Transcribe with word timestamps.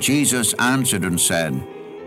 Jesus 0.00 0.54
answered 0.54 1.04
and 1.04 1.20
said, 1.20 1.52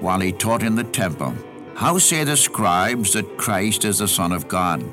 while 0.01 0.19
he 0.19 0.31
taught 0.31 0.63
in 0.63 0.75
the 0.75 0.83
temple, 0.83 1.33
How 1.75 1.97
say 1.99 2.23
the 2.23 2.35
scribes 2.35 3.13
that 3.13 3.37
Christ 3.37 3.85
is 3.85 3.99
the 3.99 4.07
Son 4.07 4.31
of 4.31 4.47
God? 4.47 4.83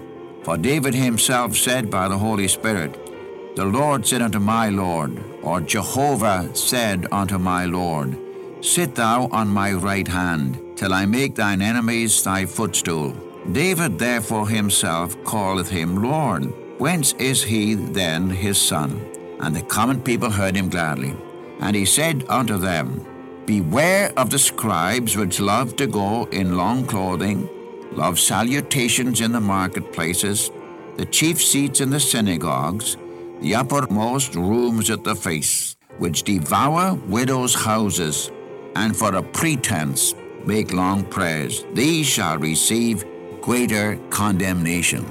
For 0.42 0.56
David 0.56 0.94
himself 0.94 1.56
said 1.56 1.90
by 1.90 2.08
the 2.08 2.18
Holy 2.18 2.46
Spirit, 2.46 3.56
The 3.56 3.64
Lord 3.64 4.06
said 4.06 4.22
unto 4.22 4.38
my 4.38 4.68
Lord, 4.68 5.18
or 5.42 5.60
Jehovah 5.60 6.54
said 6.54 7.06
unto 7.10 7.38
my 7.38 7.64
Lord, 7.64 8.16
Sit 8.60 8.94
thou 8.94 9.28
on 9.32 9.48
my 9.48 9.72
right 9.72 10.06
hand, 10.06 10.58
till 10.76 10.92
I 10.92 11.06
make 11.06 11.34
thine 11.34 11.62
enemies 11.62 12.22
thy 12.22 12.44
footstool. 12.44 13.16
David 13.50 13.98
therefore 13.98 14.48
himself 14.48 15.16
calleth 15.24 15.70
him 15.70 16.02
Lord. 16.02 16.52
Whence 16.78 17.14
is 17.14 17.42
he 17.42 17.74
then 17.74 18.28
his 18.28 18.60
son? 18.60 19.00
And 19.40 19.56
the 19.56 19.62
common 19.62 20.00
people 20.02 20.30
heard 20.30 20.54
him 20.54 20.68
gladly. 20.68 21.16
And 21.60 21.74
he 21.74 21.84
said 21.84 22.24
unto 22.28 22.56
them, 22.56 23.04
Beware 23.46 24.12
of 24.16 24.30
the 24.30 24.38
scribes 24.38 25.16
which 25.16 25.40
love 25.40 25.74
to 25.76 25.86
go 25.86 26.24
in 26.26 26.56
long 26.56 26.86
clothing, 26.86 27.48
love 27.92 28.18
salutations 28.18 29.20
in 29.20 29.32
the 29.32 29.40
marketplaces, 29.40 30.50
the 30.96 31.06
chief 31.06 31.42
seats 31.42 31.80
in 31.80 31.90
the 31.90 32.00
synagogues, 32.00 32.96
the 33.40 33.54
uppermost 33.54 34.34
rooms 34.34 34.90
at 34.90 35.04
the 35.04 35.14
feasts, 35.14 35.76
which 35.98 36.24
devour 36.24 36.94
widows' 36.94 37.54
houses, 37.54 38.30
and 38.76 38.96
for 38.96 39.14
a 39.14 39.22
pretense 39.22 40.14
make 40.44 40.72
long 40.72 41.04
prayers. 41.04 41.64
These 41.72 42.06
shall 42.06 42.38
receive 42.38 43.04
greater 43.40 43.96
condemnation. 44.10 45.10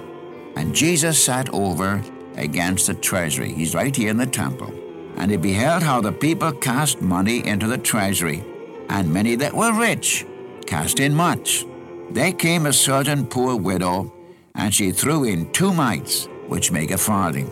And 0.55 0.75
Jesus 0.75 1.23
sat 1.23 1.49
over 1.53 2.03
against 2.35 2.87
the 2.87 2.93
treasury. 2.93 3.51
He's 3.51 3.73
right 3.73 3.95
here 3.95 4.11
in 4.11 4.17
the 4.17 4.25
temple. 4.25 4.73
And 5.17 5.31
he 5.31 5.37
beheld 5.37 5.83
how 5.83 5.99
the 6.01 6.11
people 6.11 6.51
cast 6.51 7.01
money 7.01 7.45
into 7.45 7.67
the 7.67 7.77
treasury, 7.77 8.43
and 8.89 9.11
many 9.11 9.35
that 9.35 9.53
were 9.53 9.73
rich 9.73 10.25
cast 10.67 10.99
in 10.99 11.15
much. 11.15 11.65
There 12.11 12.31
came 12.31 12.65
a 12.65 12.73
certain 12.73 13.25
poor 13.25 13.55
widow, 13.55 14.13
and 14.53 14.73
she 14.73 14.91
threw 14.91 15.23
in 15.23 15.51
two 15.51 15.73
mites, 15.73 16.27
which 16.47 16.71
make 16.71 16.91
a 16.91 16.97
farthing. 16.97 17.49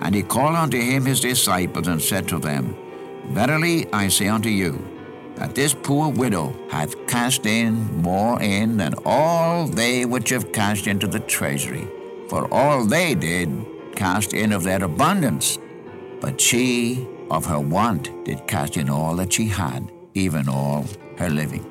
And 0.00 0.14
he 0.14 0.22
called 0.22 0.56
unto 0.56 0.80
him 0.80 1.04
his 1.04 1.20
disciples, 1.20 1.86
and 1.86 2.02
said 2.02 2.26
to 2.28 2.38
them, 2.38 2.74
Verily 3.28 3.86
I 3.92 4.08
say 4.08 4.28
unto 4.28 4.48
you, 4.48 4.84
that 5.36 5.54
this 5.54 5.74
poor 5.74 6.08
widow 6.08 6.54
hath 6.70 7.06
cast 7.06 7.46
in 7.46 8.02
more 8.02 8.40
in 8.42 8.76
than 8.76 8.94
all 9.04 9.66
they 9.66 10.04
which 10.04 10.30
have 10.30 10.52
cast 10.52 10.86
into 10.86 11.06
the 11.06 11.20
treasury. 11.20 11.86
For 12.28 12.52
all 12.52 12.84
they 12.84 13.14
did 13.14 13.66
cast 13.94 14.34
in 14.34 14.52
of 14.52 14.62
their 14.62 14.82
abundance, 14.84 15.58
but 16.20 16.40
she 16.40 17.08
of 17.30 17.46
her 17.46 17.58
want 17.58 18.24
did 18.24 18.46
cast 18.46 18.76
in 18.76 18.90
all 18.90 19.16
that 19.16 19.32
she 19.32 19.46
had, 19.46 19.90
even 20.14 20.48
all 20.48 20.84
her 21.16 21.30
living. 21.30 21.64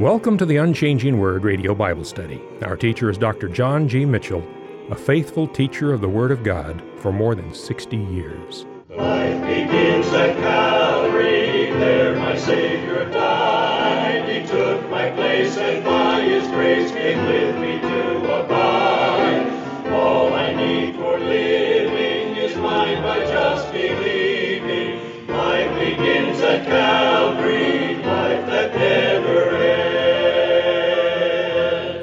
Welcome 0.00 0.38
to 0.38 0.46
the 0.46 0.56
Unchanging 0.56 1.18
Word 1.18 1.44
Radio 1.44 1.74
Bible 1.74 2.04
Study. 2.04 2.42
Our 2.62 2.76
teacher 2.76 3.10
is 3.10 3.18
Dr. 3.18 3.48
John 3.48 3.88
G. 3.88 4.06
Mitchell, 4.06 4.42
a 4.90 4.94
faithful 4.94 5.46
teacher 5.46 5.92
of 5.92 6.00
the 6.00 6.08
Word 6.08 6.32
of 6.32 6.42
God 6.42 6.82
for 6.96 7.12
more 7.12 7.34
than 7.34 7.52
60 7.52 7.96
years. 7.96 8.64
Life 8.88 9.40
begins 9.42 10.06
at 10.14 10.36
Calvary, 10.38 11.70
there 11.72 12.16
my 12.16 12.36
Savior 12.36 13.04
died. 13.10 14.28
He 14.28 14.46
took 14.46 14.88
my 14.88 15.10
place 15.10 15.58
and 15.58 15.84
by 15.84 16.22
His 16.22 16.48
grace 16.48 16.90
came 16.90 17.26
with 17.26 17.56
me 17.58 17.80
to 17.80 18.11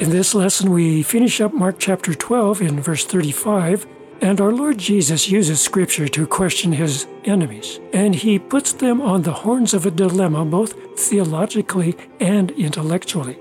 In 0.10 0.16
this 0.16 0.34
lesson, 0.34 0.72
we 0.72 1.04
finish 1.04 1.40
up 1.40 1.54
Mark 1.54 1.76
chapter 1.78 2.16
12 2.16 2.62
in 2.64 2.82
verse 2.82 3.06
35, 3.06 3.86
and 4.22 4.42
our 4.42 4.52
Lord 4.52 4.80
Jesus 4.80 5.30
uses 5.30 5.62
Scripture 5.62 6.08
to 6.08 6.26
question 6.26 6.72
his 6.72 7.06
enemies, 7.26 7.80
and 7.94 8.16
he 8.16 8.40
puts 8.40 8.74
them 8.74 9.02
on 9.02 9.22
the 9.22 9.34
horns 9.34 9.74
of 9.76 9.86
a 9.86 9.92
dilemma, 9.92 10.46
both 10.46 10.74
theologically 11.00 11.96
and 12.20 12.50
intellectually. 12.52 13.38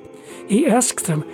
He 0.46 0.66
asks 0.66 1.04
them, 1.04 1.24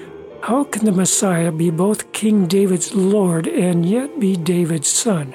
How 0.42 0.62
can 0.62 0.84
the 0.84 0.92
Messiah 0.92 1.50
be 1.50 1.70
both 1.70 2.12
King 2.12 2.46
David's 2.46 2.94
Lord 2.94 3.48
and 3.48 3.84
yet 3.84 4.20
be 4.20 4.36
David's 4.36 4.88
son? 4.88 5.34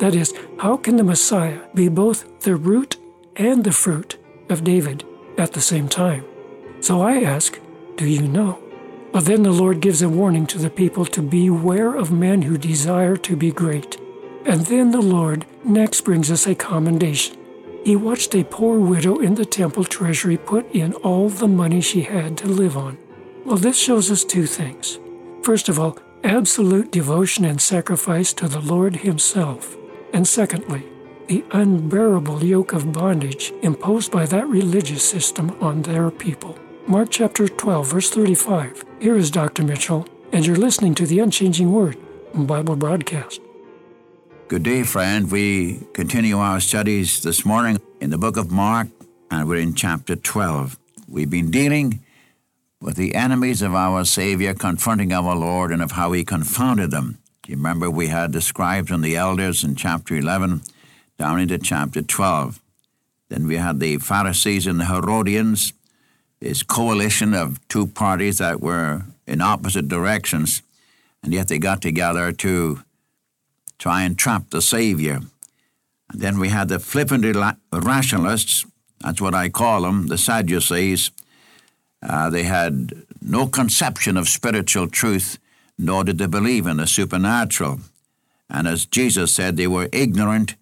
That 0.00 0.14
is, 0.14 0.34
how 0.58 0.76
can 0.76 0.96
the 0.96 1.04
Messiah 1.04 1.60
be 1.74 1.88
both 1.88 2.40
the 2.40 2.56
root 2.56 2.96
and 3.36 3.64
the 3.64 3.72
fruit 3.72 4.18
of 4.48 4.64
David 4.64 5.04
at 5.38 5.52
the 5.52 5.60
same 5.60 5.88
time? 5.88 6.24
So 6.80 7.00
I 7.02 7.22
ask, 7.22 7.58
Do 7.96 8.06
you 8.06 8.26
know? 8.26 8.62
But 9.12 9.24
then 9.24 9.42
the 9.42 9.52
Lord 9.52 9.80
gives 9.80 10.02
a 10.02 10.08
warning 10.08 10.46
to 10.46 10.58
the 10.58 10.70
people 10.70 11.04
to 11.06 11.22
beware 11.22 11.94
of 11.94 12.12
men 12.12 12.42
who 12.42 12.56
desire 12.56 13.16
to 13.16 13.36
be 13.36 13.50
great. 13.50 14.00
And 14.46 14.66
then 14.66 14.92
the 14.92 15.02
Lord 15.02 15.46
next 15.64 16.02
brings 16.02 16.30
us 16.30 16.46
a 16.46 16.54
commendation. 16.54 17.36
He 17.84 17.96
watched 17.96 18.34
a 18.34 18.44
poor 18.44 18.78
widow 18.78 19.18
in 19.18 19.34
the 19.34 19.44
temple 19.44 19.84
treasury 19.84 20.36
put 20.36 20.70
in 20.72 20.92
all 20.94 21.28
the 21.28 21.48
money 21.48 21.80
she 21.80 22.02
had 22.02 22.36
to 22.38 22.46
live 22.46 22.76
on. 22.76 22.98
Well, 23.44 23.56
this 23.56 23.78
shows 23.78 24.10
us 24.10 24.22
two 24.22 24.46
things. 24.46 24.98
First 25.42 25.68
of 25.68 25.78
all, 25.78 25.98
absolute 26.22 26.92
devotion 26.92 27.44
and 27.44 27.60
sacrifice 27.60 28.32
to 28.34 28.48
the 28.48 28.60
Lord 28.60 28.96
Himself. 28.96 29.76
And 30.12 30.28
secondly, 30.28 30.84
the 31.30 31.44
unbearable 31.52 32.44
yoke 32.44 32.72
of 32.72 32.92
bondage 32.92 33.52
imposed 33.62 34.10
by 34.10 34.26
that 34.26 34.48
religious 34.48 35.08
system 35.08 35.56
on 35.60 35.80
their 35.82 36.10
people. 36.10 36.58
Mark 36.88 37.08
chapter 37.08 37.46
12, 37.46 37.86
verse 37.86 38.10
35. 38.10 38.84
Here 38.98 39.16
is 39.16 39.30
Dr. 39.30 39.62
Mitchell, 39.62 40.08
and 40.32 40.44
you're 40.44 40.56
listening 40.56 40.92
to 40.96 41.06
the 41.06 41.20
Unchanging 41.20 41.70
Word 41.70 41.96
Bible 42.34 42.74
broadcast. 42.74 43.40
Good 44.48 44.64
day, 44.64 44.82
friend. 44.82 45.30
We 45.30 45.86
continue 45.92 46.38
our 46.38 46.58
studies 46.58 47.22
this 47.22 47.46
morning 47.46 47.80
in 48.00 48.10
the 48.10 48.18
book 48.18 48.36
of 48.36 48.50
Mark, 48.50 48.88
and 49.30 49.48
we're 49.48 49.60
in 49.60 49.76
chapter 49.76 50.16
12. 50.16 50.80
We've 51.06 51.30
been 51.30 51.52
dealing 51.52 52.00
with 52.80 52.96
the 52.96 53.14
enemies 53.14 53.62
of 53.62 53.72
our 53.72 54.04
Savior 54.04 54.52
confronting 54.52 55.12
our 55.12 55.36
Lord 55.36 55.70
and 55.70 55.80
of 55.80 55.92
how 55.92 56.10
he 56.10 56.24
confounded 56.24 56.90
them. 56.90 57.18
You 57.46 57.54
remember 57.54 57.88
we 57.88 58.08
had 58.08 58.32
the 58.32 58.40
scribes 58.40 58.90
and 58.90 59.04
the 59.04 59.14
elders 59.14 59.62
in 59.62 59.76
chapter 59.76 60.16
11 60.16 60.62
down 61.20 61.38
into 61.38 61.58
chapter 61.58 62.00
12. 62.00 62.62
Then 63.28 63.46
we 63.46 63.56
had 63.56 63.78
the 63.78 63.98
Pharisees 63.98 64.66
and 64.66 64.80
the 64.80 64.86
Herodians, 64.86 65.74
this 66.40 66.62
coalition 66.62 67.34
of 67.34 67.60
two 67.68 67.88
parties 67.88 68.38
that 68.38 68.62
were 68.62 69.02
in 69.26 69.42
opposite 69.42 69.86
directions, 69.86 70.62
and 71.22 71.34
yet 71.34 71.48
they 71.48 71.58
got 71.58 71.82
together 71.82 72.32
to 72.32 72.80
try 73.78 74.02
and 74.02 74.18
trap 74.18 74.48
the 74.48 74.62
Savior. 74.62 75.20
And 76.10 76.22
then 76.22 76.38
we 76.38 76.48
had 76.48 76.68
the 76.68 76.78
flippant 76.78 77.36
rationalists, 77.70 78.64
that's 79.00 79.20
what 79.20 79.34
I 79.34 79.50
call 79.50 79.82
them, 79.82 80.06
the 80.06 80.16
Sadducees. 80.16 81.10
Uh, 82.02 82.30
they 82.30 82.44
had 82.44 82.94
no 83.20 83.46
conception 83.46 84.16
of 84.16 84.26
spiritual 84.26 84.88
truth, 84.88 85.38
nor 85.78 86.02
did 86.02 86.16
they 86.16 86.26
believe 86.26 86.66
in 86.66 86.78
the 86.78 86.86
supernatural. 86.86 87.80
And 88.48 88.66
as 88.66 88.86
Jesus 88.86 89.34
said, 89.34 89.58
they 89.58 89.66
were 89.66 89.90
ignorant 89.92 90.54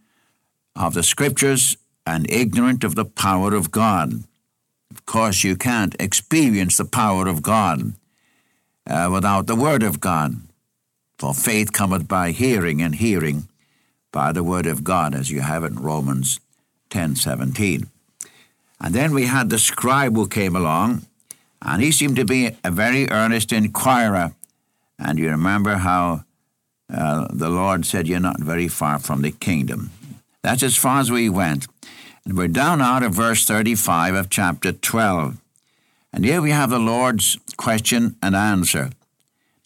of 0.78 0.94
the 0.94 1.02
Scriptures 1.02 1.76
and 2.06 2.30
ignorant 2.30 2.84
of 2.84 2.94
the 2.94 3.04
power 3.04 3.52
of 3.52 3.70
God. 3.70 4.24
Of 4.90 5.04
course, 5.04 5.44
you 5.44 5.56
can't 5.56 5.96
experience 6.00 6.76
the 6.76 6.84
power 6.84 7.26
of 7.26 7.42
God 7.42 7.92
uh, 8.88 9.10
without 9.12 9.46
the 9.46 9.56
Word 9.56 9.82
of 9.82 10.00
God. 10.00 10.36
For 11.18 11.34
faith 11.34 11.72
cometh 11.72 12.06
by 12.06 12.30
hearing, 12.30 12.80
and 12.80 12.94
hearing 12.94 13.48
by 14.12 14.32
the 14.32 14.44
Word 14.44 14.66
of 14.66 14.84
God, 14.84 15.14
as 15.14 15.30
you 15.30 15.40
have 15.40 15.64
in 15.64 15.74
Romans 15.74 16.38
10 16.90 17.16
17. 17.16 17.88
And 18.80 18.94
then 18.94 19.12
we 19.12 19.26
had 19.26 19.50
the 19.50 19.58
scribe 19.58 20.14
who 20.14 20.28
came 20.28 20.54
along, 20.54 21.02
and 21.60 21.82
he 21.82 21.90
seemed 21.90 22.14
to 22.16 22.24
be 22.24 22.56
a 22.62 22.70
very 22.70 23.10
earnest 23.10 23.52
inquirer. 23.52 24.32
And 24.96 25.18
you 25.18 25.28
remember 25.28 25.74
how 25.74 26.24
uh, 26.92 27.26
the 27.30 27.48
Lord 27.48 27.84
said, 27.84 28.06
You're 28.06 28.20
not 28.20 28.40
very 28.40 28.68
far 28.68 29.00
from 29.00 29.22
the 29.22 29.32
kingdom. 29.32 29.90
That's 30.42 30.62
as 30.62 30.76
far 30.76 31.00
as 31.00 31.10
we 31.10 31.28
went. 31.28 31.66
And 32.24 32.36
we're 32.36 32.48
down 32.48 32.80
out 32.80 33.02
of 33.02 33.14
verse 33.14 33.44
35 33.44 34.14
of 34.14 34.30
chapter 34.30 34.72
12. 34.72 35.38
And 36.12 36.24
here 36.24 36.40
we 36.40 36.50
have 36.50 36.70
the 36.70 36.78
Lord's 36.78 37.38
question 37.56 38.16
and 38.22 38.34
answer. 38.34 38.90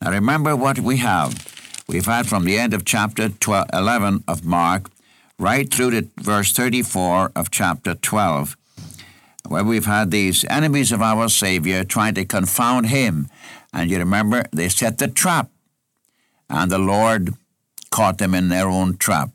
Now 0.01 0.11
remember 0.11 0.57
what 0.57 0.81
we 0.81 0.99
have. 0.99 1.47
We've 1.89 2.07
had 2.07 2.27
from 2.27 2.45
the 2.45 2.59
end 2.59 2.75
of 2.75 2.85
chapter 2.85 3.29
12, 3.29 3.67
11 3.73 4.25
of 4.27 4.45
Mark 4.45 4.91
right 5.39 5.73
through 5.73 5.91
to 5.91 6.09
verse 6.19 6.53
34 6.53 7.33
of 7.35 7.51
chapter 7.51 7.95
12, 7.95 8.57
where 9.49 9.65
we've 9.65 9.87
had 9.87 10.11
these 10.11 10.45
enemies 10.49 10.93
of 10.93 11.03
our 11.03 11.29
Savior 11.29 11.85
trying 11.85 12.15
to 12.15 12.25
confound 12.25 12.87
him. 12.87 13.29
And 13.73 13.91
you 13.91 13.99
remember, 13.99 14.45
they 14.53 14.69
set 14.69 14.99
the 14.99 15.09
trap, 15.09 15.51
and 16.49 16.71
the 16.71 16.79
Lord 16.79 17.35
caught 17.91 18.19
them 18.19 18.35
in 18.35 18.49
their 18.49 18.69
own 18.69 18.97
trap. 18.97 19.31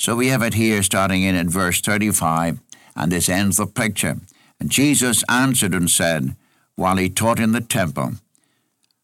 So 0.00 0.16
we 0.16 0.28
have 0.28 0.40
it 0.40 0.54
here 0.54 0.82
starting 0.82 1.24
in 1.24 1.34
at 1.34 1.48
verse 1.48 1.82
35, 1.82 2.58
And 2.96 3.12
this 3.12 3.28
ends 3.28 3.58
the 3.58 3.66
picture. 3.66 4.16
And 4.58 4.70
Jesus 4.70 5.22
answered 5.28 5.74
and 5.74 5.90
said, 5.90 6.36
while 6.74 6.96
he 6.96 7.10
taught 7.10 7.38
in 7.38 7.52
the 7.52 7.60
temple, 7.60 8.12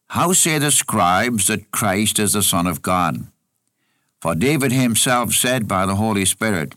How 0.09 0.33
say 0.33 0.57
the 0.57 0.71
scribes 0.71 1.45
that 1.45 1.69
Christ 1.69 2.17
is 2.17 2.33
the 2.33 2.41
Son 2.41 2.65
of 2.65 2.81
God? 2.81 3.27
For 4.19 4.33
David 4.33 4.71
himself 4.71 5.33
said 5.33 5.67
by 5.67 5.85
the 5.85 5.97
Holy 5.97 6.25
Spirit, 6.25 6.73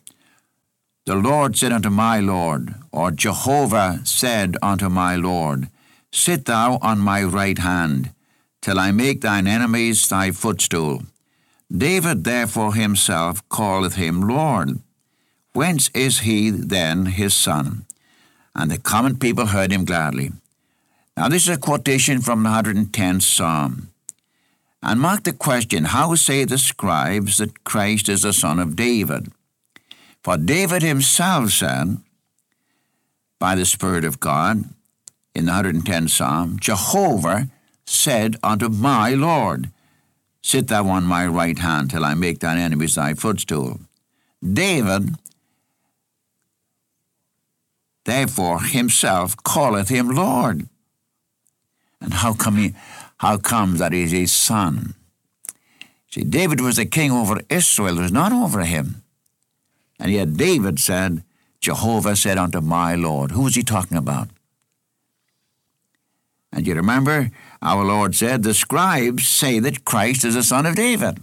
The 1.06 1.14
Lord 1.14 1.56
said 1.56 1.72
unto 1.72 1.88
my 1.88 2.20
Lord, 2.20 2.75
or 2.93 3.12
Jehovah 3.12 4.02
said 4.05 4.58
unto 4.61 4.90
my 4.90 5.17
Lord, 5.17 5.70
Sit 6.12 6.44
thou 6.44 6.78
on 6.82 6.99
my 6.99 7.22
right 7.22 7.56
hand, 7.56 8.12
till 8.61 8.78
I 8.78 8.90
make 8.90 9.22
thine 9.22 9.46
enemies 9.46 10.06
thy 10.06 10.31
footstool. 10.31 11.05
David 11.70 12.25
therefore 12.25 12.75
himself 12.75 13.49
calleth 13.49 13.94
him 13.94 14.20
Lord. 14.20 14.81
Whence 15.52 15.90
is 15.94 16.20
he 16.20 16.50
then 16.50 17.06
his 17.06 17.34
son? 17.34 17.87
And 18.55 18.70
the 18.70 18.78
common 18.78 19.19
people 19.19 19.46
heard 19.46 19.70
him 19.70 19.84
gladly. 19.84 20.32
Now, 21.17 21.28
this 21.28 21.44
is 21.44 21.56
a 21.56 21.61
quotation 21.61 22.20
from 22.20 22.43
the 22.43 22.49
110th 22.49 23.22
Psalm. 23.22 23.90
And 24.82 25.00
mark 25.00 25.25
the 25.25 25.32
question 25.32 25.84
How 25.84 26.14
say 26.14 26.44
the 26.44 26.58
scribes 26.58 27.37
that 27.37 27.64
Christ 27.64 28.08
is 28.08 28.22
the 28.22 28.32
son 28.32 28.58
of 28.58 28.76
David? 28.76 29.31
For 30.22 30.37
David 30.37 30.82
himself 30.82 31.50
said, 31.50 31.99
by 33.38 33.55
the 33.55 33.64
Spirit 33.64 34.05
of 34.05 34.20
God, 34.20 34.64
in 35.34 35.46
the 35.46 35.52
110th 35.52 36.11
Psalm, 36.11 36.58
Jehovah 36.61 37.49
said 37.87 38.37
unto 38.43 38.69
my 38.69 39.11
Lord, 39.11 39.70
Sit 40.42 40.69
thou 40.69 40.88
on 40.88 41.04
my 41.04 41.26
right 41.26 41.58
hand 41.58 41.90
till 41.90 42.04
I 42.04 42.14
make 42.14 42.40
thine 42.40 42.58
enemies 42.58 42.94
thy 42.94 43.14
footstool. 43.14 43.81
David, 44.42 45.16
therefore, 48.04 48.60
himself 48.60 49.37
calleth 49.44 49.88
him 49.88 50.08
Lord. 50.08 50.69
And 52.00 52.14
how 52.14 52.32
come 52.32 52.56
he, 52.56 52.75
how 53.19 53.37
comes 53.37 53.78
that 53.81 53.92
he's 53.92 54.12
his 54.12 54.32
son? 54.32 54.94
See, 56.10 56.22
David 56.22 56.60
was 56.60 56.76
the 56.76 56.86
king 56.86 57.12
over 57.12 57.40
Israel, 57.48 57.98
it 57.98 58.02
was 58.02 58.12
not 58.12 58.32
over 58.32 58.64
him. 58.64 59.02
And 59.98 60.10
yet 60.10 60.36
David 60.36 60.81
said, 60.81 61.22
Jehovah 61.60 62.16
said 62.16 62.38
unto 62.38 62.62
my 62.62 62.94
Lord. 62.94 63.32
Who 63.32 63.43
was 63.43 63.54
he 63.54 63.62
talking 63.62 63.98
about? 63.98 64.28
And 66.52 66.66
you 66.66 66.75
remember, 66.75 67.31
our 67.62 67.84
Lord 67.84 68.14
said, 68.14 68.42
the 68.42 68.54
scribes 68.54 69.28
say 69.28 69.58
that 69.58 69.84
Christ 69.84 70.24
is 70.24 70.34
the 70.34 70.42
son 70.42 70.66
of 70.66 70.76
David. 70.76 71.18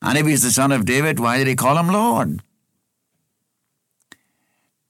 And 0.00 0.16
if 0.16 0.26
he's 0.26 0.42
the 0.42 0.50
son 0.50 0.72
of 0.72 0.84
David, 0.84 1.18
why 1.18 1.38
did 1.38 1.46
he 1.46 1.56
call 1.56 1.78
him 1.78 1.88
Lord? 1.88 2.40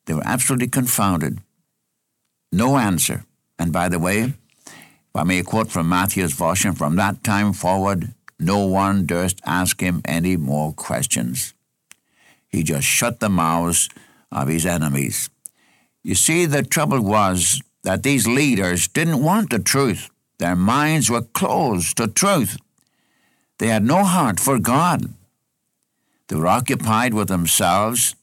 They 0.05 0.15
were 0.15 0.23
absolutely 0.25 0.69
confounded. 0.69 1.41
No 2.53 2.77
answer. 2.77 3.25
And 3.59 3.73
by 3.73 3.89
the 3.89 3.99
way, 3.99 4.35
if 4.67 5.15
I 5.15 5.25
may 5.25 5.43
quote 5.43 5.71
from 5.71 5.89
Matthew's 5.89 6.33
version, 6.33 6.75
from 6.75 6.97
that 6.97 7.25
time 7.25 7.53
forward, 7.53 8.15
no 8.39 8.67
one 8.67 9.07
durst 9.07 9.41
ask 9.45 9.81
him 9.81 10.03
any 10.05 10.37
more 10.37 10.73
questions. 10.73 11.55
He 12.49 12.63
just 12.63 12.87
shut 12.87 13.19
the 13.19 13.29
mouths 13.29 13.89
of 14.31 14.49
his 14.49 14.67
enemies. 14.67 15.31
You 16.03 16.15
see, 16.15 16.47
the 16.47 16.63
trouble 16.63 17.01
was 17.01 17.61
that 17.87 18.03
these 18.03 18.27
leaders 18.27 18.89
didn't 18.89 19.23
want 19.23 19.49
the 19.49 19.61
truth. 19.61 20.11
Their 20.41 20.57
minds 20.57 21.09
were 21.09 21.23
closed 21.23 21.97
to 21.99 22.09
truth. 22.09 22.57
They 23.59 23.69
had 23.69 23.85
no 23.85 24.03
heart 24.03 24.41
for 24.41 24.59
God. 24.59 25.15
They 26.27 26.35
were 26.35 26.49
occupied 26.49 27.15
with 27.15 27.29
themselves 27.29 28.17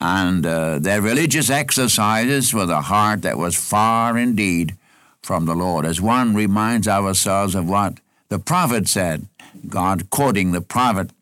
and 0.00 0.44
uh, 0.44 0.80
their 0.80 1.00
religious 1.00 1.50
exercises 1.50 2.52
with 2.52 2.68
a 2.68 2.80
heart 2.80 3.22
that 3.22 3.38
was 3.38 3.54
far 3.54 4.18
indeed 4.18 4.74
from 5.22 5.46
the 5.46 5.54
Lord. 5.54 5.86
As 5.86 6.00
one 6.00 6.34
reminds 6.34 6.88
ourselves 6.88 7.54
of 7.54 7.68
what 7.68 8.00
the 8.28 8.40
prophet 8.40 8.88
said, 8.88 9.28
God 9.68 10.10
quoting 10.10 10.50
the 10.50 10.62
prophet, 10.62 11.12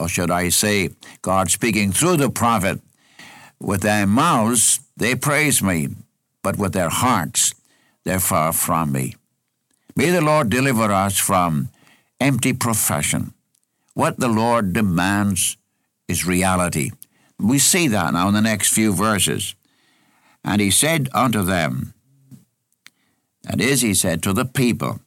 or 0.00 0.08
should 0.08 0.30
I 0.30 0.48
say, 0.48 0.88
God 1.20 1.50
speaking 1.50 1.92
through 1.92 2.16
the 2.16 2.30
prophet, 2.30 2.80
with 3.60 3.82
their 3.82 4.06
mouths 4.06 4.80
they 4.96 5.14
praise 5.14 5.62
me, 5.62 5.88
but 6.42 6.58
with 6.58 6.72
their 6.72 6.90
hearts 6.90 7.54
they're 8.04 8.20
far 8.20 8.52
from 8.52 8.92
me. 8.92 9.14
May 9.94 10.10
the 10.10 10.20
Lord 10.20 10.50
deliver 10.50 10.90
us 10.90 11.16
from 11.18 11.68
empty 12.20 12.52
profession. 12.52 13.34
What 13.94 14.18
the 14.18 14.28
Lord 14.28 14.72
demands 14.72 15.56
is 16.08 16.26
reality. 16.26 16.92
We 17.38 17.58
see 17.58 17.88
that 17.88 18.14
now 18.14 18.28
in 18.28 18.34
the 18.34 18.40
next 18.40 18.72
few 18.72 18.92
verses. 18.92 19.54
And 20.44 20.60
he 20.60 20.70
said 20.70 21.08
unto 21.14 21.42
them, 21.42 21.94
that 23.44 23.60
is, 23.60 23.80
he 23.80 23.94
said 23.94 24.22
to 24.22 24.32
the 24.32 24.44
people, 24.44 25.00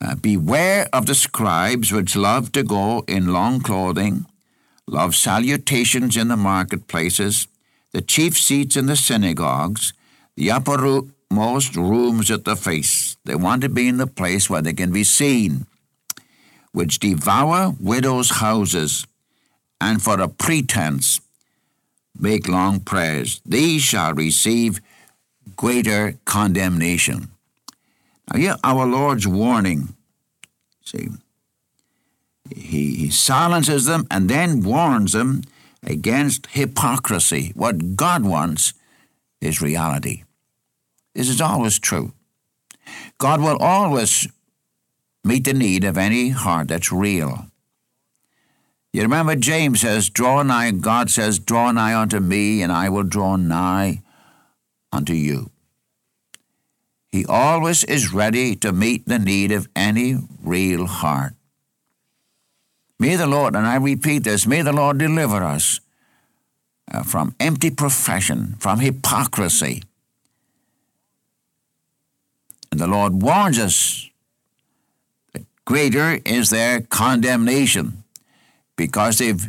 uh, 0.00 0.14
Beware 0.16 0.88
of 0.92 1.06
the 1.06 1.14
scribes 1.14 1.92
which 1.92 2.14
love 2.14 2.52
to 2.52 2.62
go 2.62 3.04
in 3.08 3.32
long 3.32 3.60
clothing, 3.60 4.26
love 4.86 5.14
salutations 5.14 6.16
in 6.16 6.28
the 6.28 6.36
marketplaces, 6.36 7.48
the 7.92 8.02
chief 8.02 8.36
seats 8.36 8.76
in 8.76 8.86
the 8.86 8.96
synagogues, 8.96 9.94
the 10.36 10.50
uppermost 10.50 11.76
rooms 11.76 12.30
at 12.30 12.44
the 12.44 12.56
face. 12.56 13.16
They 13.24 13.34
want 13.34 13.62
to 13.62 13.68
be 13.68 13.88
in 13.88 13.96
the 13.96 14.06
place 14.06 14.48
where 14.48 14.62
they 14.62 14.74
can 14.74 14.92
be 14.92 15.04
seen, 15.04 15.66
which 16.72 16.98
devour 16.98 17.74
widows' 17.80 18.30
houses 18.30 19.06
and 19.80 20.02
for 20.02 20.20
a 20.20 20.28
pretense 20.28 21.20
make 22.18 22.48
long 22.48 22.80
prayers. 22.80 23.40
These 23.44 23.82
shall 23.82 24.14
receive 24.14 24.80
greater 25.56 26.18
condemnation. 26.24 27.30
Now, 28.30 28.38
here 28.38 28.56
our 28.64 28.86
Lord's 28.86 29.26
warning. 29.26 29.94
See, 30.84 31.08
he, 32.54 32.94
he 32.96 33.10
silences 33.10 33.86
them 33.86 34.06
and 34.10 34.28
then 34.28 34.62
warns 34.62 35.12
them 35.12 35.42
against 35.82 36.48
hypocrisy. 36.48 37.52
What 37.54 37.96
God 37.96 38.24
wants 38.24 38.74
is 39.40 39.62
reality. 39.62 40.24
This 41.16 41.30
is 41.30 41.40
always 41.40 41.78
true. 41.78 42.12
God 43.16 43.40
will 43.40 43.56
always 43.56 44.28
meet 45.24 45.44
the 45.44 45.54
need 45.54 45.82
of 45.82 45.96
any 45.96 46.28
heart 46.28 46.68
that's 46.68 46.92
real. 46.92 47.46
You 48.92 49.00
remember 49.00 49.34
James 49.34 49.80
says, 49.80 50.10
Draw 50.10 50.42
nigh, 50.42 50.70
God 50.72 51.08
says, 51.08 51.38
Draw 51.38 51.72
nigh 51.72 51.98
unto 51.98 52.20
me, 52.20 52.60
and 52.60 52.70
I 52.70 52.90
will 52.90 53.02
draw 53.02 53.36
nigh 53.36 54.02
unto 54.92 55.14
you. 55.14 55.50
He 57.08 57.24
always 57.24 57.82
is 57.84 58.12
ready 58.12 58.54
to 58.56 58.70
meet 58.70 59.06
the 59.06 59.18
need 59.18 59.52
of 59.52 59.68
any 59.74 60.18
real 60.42 60.84
heart. 60.84 61.32
May 62.98 63.16
the 63.16 63.26
Lord, 63.26 63.56
and 63.56 63.66
I 63.66 63.76
repeat 63.76 64.24
this, 64.24 64.46
may 64.46 64.60
the 64.60 64.72
Lord 64.72 64.98
deliver 64.98 65.42
us 65.42 65.80
uh, 66.92 67.02
from 67.02 67.34
empty 67.40 67.70
profession, 67.70 68.56
from 68.58 68.80
hypocrisy. 68.80 69.82
And 72.70 72.80
the 72.80 72.86
Lord 72.86 73.22
warns 73.22 73.58
us 73.58 74.10
that 75.32 75.44
greater 75.64 76.20
is 76.24 76.50
their 76.50 76.80
condemnation 76.80 78.04
because 78.76 79.18
they've 79.18 79.48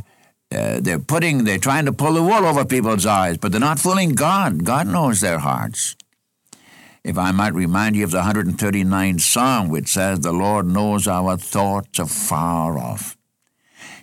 uh, 0.50 0.80
they're 0.80 1.00
putting 1.00 1.44
they're 1.44 1.58
trying 1.58 1.86
to 1.86 1.92
pull 1.92 2.14
the 2.14 2.24
wool 2.24 2.46
over 2.46 2.64
people's 2.64 3.06
eyes, 3.06 3.38
but 3.38 3.52
they're 3.52 3.60
not 3.60 3.80
fooling 3.80 4.12
God. 4.12 4.64
God 4.64 4.88
knows 4.88 5.20
their 5.20 5.40
hearts. 5.40 5.96
If 7.04 7.18
I 7.18 7.32
might 7.32 7.54
remind 7.54 7.96
you 7.96 8.04
of 8.04 8.12
the 8.12 8.22
139th 8.22 9.22
Psalm, 9.22 9.70
which 9.70 9.88
says, 9.88 10.20
The 10.20 10.34
Lord 10.34 10.66
knows 10.66 11.08
our 11.08 11.38
thoughts 11.38 12.00
afar 12.00 12.78
off. 12.78 13.18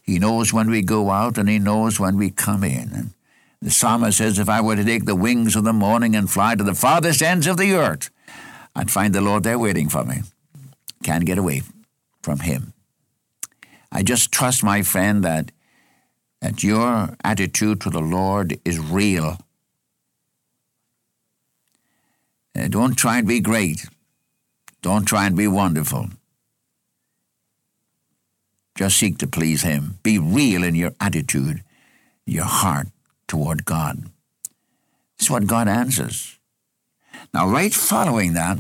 He 0.03 0.19
knows 0.19 0.55
when 0.55 0.71
we 0.71 0.81
go 0.81 1.11
out 1.11 1.37
and 1.37 1.47
He 1.47 1.59
knows 1.59 2.01
when 2.01 2.17
we 2.17 2.31
come 2.31 2.65
in. 2.65 2.93
And 2.93 3.11
the 3.61 3.71
psalmist 3.71 4.17
says, 4.17 4.39
If 4.39 4.49
I 4.49 4.63
were 4.63 4.77
to 4.77 4.85
take 4.85 5.05
the 5.05 5.15
wings 5.15 5.55
of 5.55 5.65
the 5.65 5.73
morning 5.75 6.17
and 6.17 6.31
fly 6.31 6.55
to 6.55 6.65
the 6.65 6.75
farthest 6.75 7.23
ends 7.23 7.47
of 7.47 7.59
the 7.59 7.75
earth, 7.75 8.09
I'd 8.75 8.91
find 8.91 9.15
the 9.15 9.21
Lord 9.21 9.45
there 9.45 9.59
waiting 9.59 9.89
for 9.89 10.05
me. 10.05 10.23
Can't 11.03 11.27
get 11.27 11.39
away 11.39 11.63
from 12.23 12.41
Him. 12.41 12.73
I 13.93 14.03
just 14.03 14.33
trust, 14.33 14.65
my 14.65 14.83
friend, 14.83 15.23
that, 15.25 15.53
that 16.41 16.65
your 16.65 17.17
attitude 17.23 17.81
to 17.83 17.91
the 17.91 18.01
Lord 18.01 18.59
is 18.65 18.79
real. 18.79 19.39
Uh, 22.59 22.69
don't 22.69 22.97
try 22.97 23.19
and 23.19 23.29
be 23.29 23.41
great. 23.41 23.87
Don't 24.83 25.05
try 25.05 25.27
and 25.27 25.37
be 25.37 25.47
wonderful. 25.47 26.09
Just 28.77 28.97
seek 28.97 29.19
to 29.19 29.27
please 29.27 29.63
Him. 29.63 29.99
Be 30.03 30.19
real 30.19 30.65
in 30.65 30.75
your 30.75 30.95
attitude, 31.01 31.63
your 32.27 32.45
heart 32.45 32.89
toward 33.29 33.65
God. 33.65 34.11
This 35.19 35.27
is 35.27 35.31
what 35.31 35.47
God 35.47 35.69
answers. 35.69 36.39
Now, 37.35 37.49
right 37.49 37.75
following 37.75 38.35
that, 38.35 38.59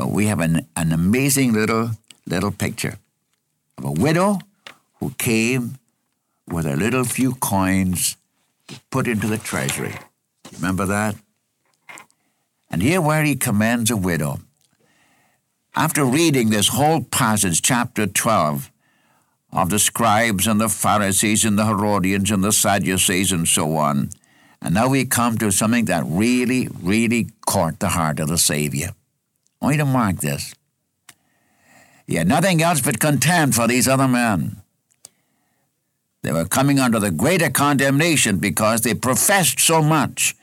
uh, 0.00 0.06
we 0.06 0.26
have 0.26 0.38
an, 0.38 0.68
an 0.76 0.92
amazing 0.92 1.52
little 1.52 1.90
little 2.26 2.52
picture 2.52 2.96
of 3.76 3.84
a 3.84 3.90
widow 3.90 4.38
who 5.00 5.10
came 5.18 5.78
with 6.48 6.64
a 6.64 6.76
little 6.76 7.02
few 7.02 7.34
coins 7.34 8.16
put 8.92 9.08
into 9.08 9.26
the 9.26 9.36
treasury. 9.36 9.94
Remember 10.52 10.86
that? 10.86 11.16
And 12.70 12.80
here 12.80 13.00
where 13.00 13.24
he 13.24 13.34
commends 13.34 13.90
a 13.90 13.96
widow. 13.96 14.38
After 15.74 16.04
reading 16.04 16.50
this 16.50 16.68
whole 16.68 17.02
passage, 17.02 17.62
chapter 17.62 18.06
12, 18.06 18.70
of 19.52 19.70
the 19.70 19.80
scribes 19.80 20.46
and 20.46 20.60
the 20.60 20.68
Pharisees 20.68 21.44
and 21.44 21.58
the 21.58 21.66
Herodians 21.66 22.30
and 22.30 22.44
the 22.44 22.52
Sadducees 22.52 23.32
and 23.32 23.46
so 23.46 23.76
on, 23.76 24.10
and 24.64 24.72
now 24.72 24.88
we 24.88 25.04
come 25.04 25.36
to 25.38 25.52
something 25.52 25.84
that 25.84 26.04
really, 26.06 26.68
really 26.82 27.28
caught 27.46 27.80
the 27.80 27.90
heart 27.90 28.18
of 28.18 28.28
the 28.28 28.38
Savior. 28.38 28.94
I 29.60 29.66
want 29.66 29.76
you 29.76 29.84
to 29.84 29.90
mark 29.90 30.16
this. 30.16 30.54
He 32.06 32.14
had 32.14 32.26
nothing 32.26 32.62
else 32.62 32.80
but 32.80 32.98
contempt 32.98 33.54
for 33.54 33.68
these 33.68 33.86
other 33.86 34.08
men. 34.08 34.56
They 36.22 36.32
were 36.32 36.46
coming 36.46 36.78
under 36.80 36.98
the 36.98 37.10
greater 37.10 37.50
condemnation 37.50 38.38
because 38.38 38.80
they 38.80 38.94
professed 38.94 39.60
so 39.60 39.82
much, 39.82 40.34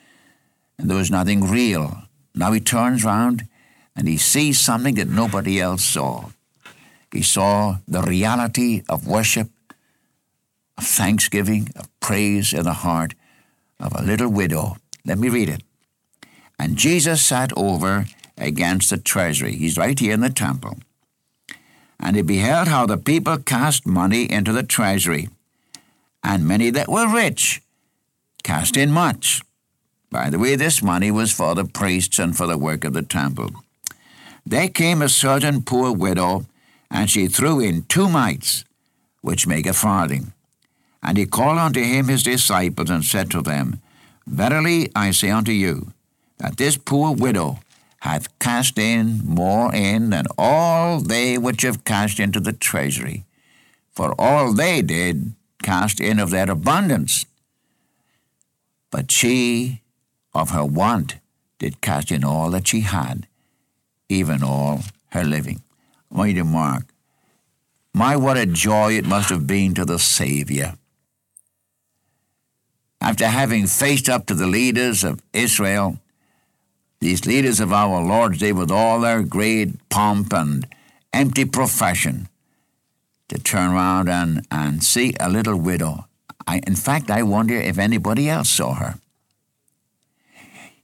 and 0.77 0.87
there 0.87 0.97
was 0.97 1.09
nothing 1.09 1.49
real. 1.49 2.03
Now 2.35 2.51
he 2.51 2.59
turns 2.59 3.03
round 3.03 3.47
and 3.95 4.07
he 4.07 4.17
sees 4.17 4.59
something 4.59 4.95
that 4.95 5.09
nobody 5.09 5.59
else 5.59 5.83
saw. 5.83 6.29
He 7.11 7.23
saw 7.23 7.77
the 7.87 8.03
reality 8.03 8.83
of 8.87 9.07
worship, 9.07 9.49
of 10.77 10.85
thanksgiving, 10.85 11.69
of 11.75 11.89
praise 11.99 12.53
in 12.53 12.63
the 12.63 12.73
heart 12.73 13.15
of 13.81 13.93
a 13.95 14.03
little 14.03 14.29
widow. 14.29 14.77
Let 15.05 15.17
me 15.17 15.29
read 15.29 15.49
it. 15.49 15.63
And 16.59 16.77
Jesus 16.77 17.25
sat 17.25 17.51
over 17.57 18.05
against 18.37 18.89
the 18.89 18.97
treasury. 18.97 19.55
He's 19.55 19.77
right 19.77 19.97
here 19.97 20.13
in 20.13 20.21
the 20.21 20.29
temple. 20.29 20.77
And 21.99 22.15
he 22.15 22.21
beheld 22.21 22.67
how 22.67 22.85
the 22.85 22.97
people 22.97 23.37
cast 23.37 23.85
money 23.85 24.31
into 24.31 24.51
the 24.53 24.63
treasury 24.63 25.29
and 26.23 26.47
many 26.47 26.69
that 26.69 26.87
were 26.87 27.11
rich 27.11 27.61
cast 28.43 28.77
in 28.77 28.91
much. 28.91 29.41
By 30.09 30.29
the 30.29 30.39
way, 30.39 30.55
this 30.55 30.83
money 30.83 31.11
was 31.11 31.31
for 31.31 31.55
the 31.55 31.65
priests 31.65 32.19
and 32.19 32.35
for 32.35 32.47
the 32.47 32.57
work 32.57 32.83
of 32.83 32.93
the 32.93 33.01
temple. 33.01 33.51
There 34.45 34.67
came 34.67 35.01
a 35.01 35.09
certain 35.09 35.61
poor 35.61 35.91
widow, 35.91 36.45
and 36.89 37.09
she 37.09 37.27
threw 37.27 37.59
in 37.59 37.83
two 37.83 38.09
mites, 38.09 38.65
which 39.21 39.47
make 39.47 39.65
a 39.65 39.73
farthing. 39.73 40.33
And 41.03 41.17
he 41.17 41.25
called 41.25 41.57
unto 41.57 41.81
him 41.81 42.07
his 42.07 42.23
disciples, 42.23 42.89
and 42.89 43.03
said 43.03 43.31
to 43.31 43.41
them, 43.41 43.81
Verily 44.27 44.89
I 44.95 45.11
say 45.11 45.31
unto 45.31 45.51
you, 45.51 45.93
that 46.37 46.57
this 46.57 46.77
poor 46.77 47.11
widow 47.13 47.59
hath 48.01 48.37
cast 48.39 48.77
in 48.77 49.21
more 49.23 49.73
in 49.73 50.09
than 50.09 50.25
all 50.37 50.99
they 50.99 51.37
which 51.37 51.61
have 51.61 51.83
cast 51.83 52.19
into 52.19 52.39
the 52.39 52.53
treasury. 52.53 53.25
For 53.91 54.15
all 54.19 54.53
they 54.53 54.81
did 54.81 55.33
cast 55.61 55.99
in 55.99 56.19
of 56.19 56.31
their 56.31 56.49
abundance. 56.49 57.25
But 58.89 59.11
she 59.11 59.81
of 60.33 60.49
her 60.49 60.65
want 60.65 61.17
did 61.59 61.81
cast 61.81 62.11
in 62.11 62.23
all 62.23 62.49
that 62.51 62.67
she 62.67 62.81
had, 62.81 63.27
even 64.09 64.43
all 64.43 64.81
her 65.09 65.23
living. 65.23 65.61
Wait 66.09 66.37
a 66.37 66.43
mark. 66.43 66.85
My, 67.93 68.15
what 68.15 68.37
a 68.37 68.45
joy 68.45 68.93
it 68.93 69.05
must 69.05 69.29
have 69.29 69.45
been 69.45 69.73
to 69.75 69.85
the 69.85 69.99
Savior. 69.99 70.75
After 73.01 73.27
having 73.27 73.65
faced 73.65 74.07
up 74.07 74.27
to 74.27 74.35
the 74.35 74.45
leaders 74.45 75.03
of 75.03 75.21
Israel, 75.33 75.99
these 76.99 77.25
leaders 77.25 77.59
of 77.59 77.73
our 77.73 78.01
Lord's 78.01 78.37
Day, 78.37 78.51
with 78.51 78.69
all 78.69 79.01
their 79.01 79.23
great 79.23 79.89
pomp 79.89 80.31
and 80.33 80.67
empty 81.11 81.45
profession, 81.45 82.29
to 83.27 83.39
turn 83.39 83.71
around 83.71 84.07
and, 84.07 84.45
and 84.51 84.83
see 84.83 85.13
a 85.19 85.29
little 85.29 85.57
widow. 85.57 86.05
I, 86.45 86.61
in 86.67 86.75
fact, 86.75 87.09
I 87.09 87.23
wonder 87.23 87.55
if 87.55 87.79
anybody 87.79 88.29
else 88.29 88.49
saw 88.49 88.75
her. 88.75 88.95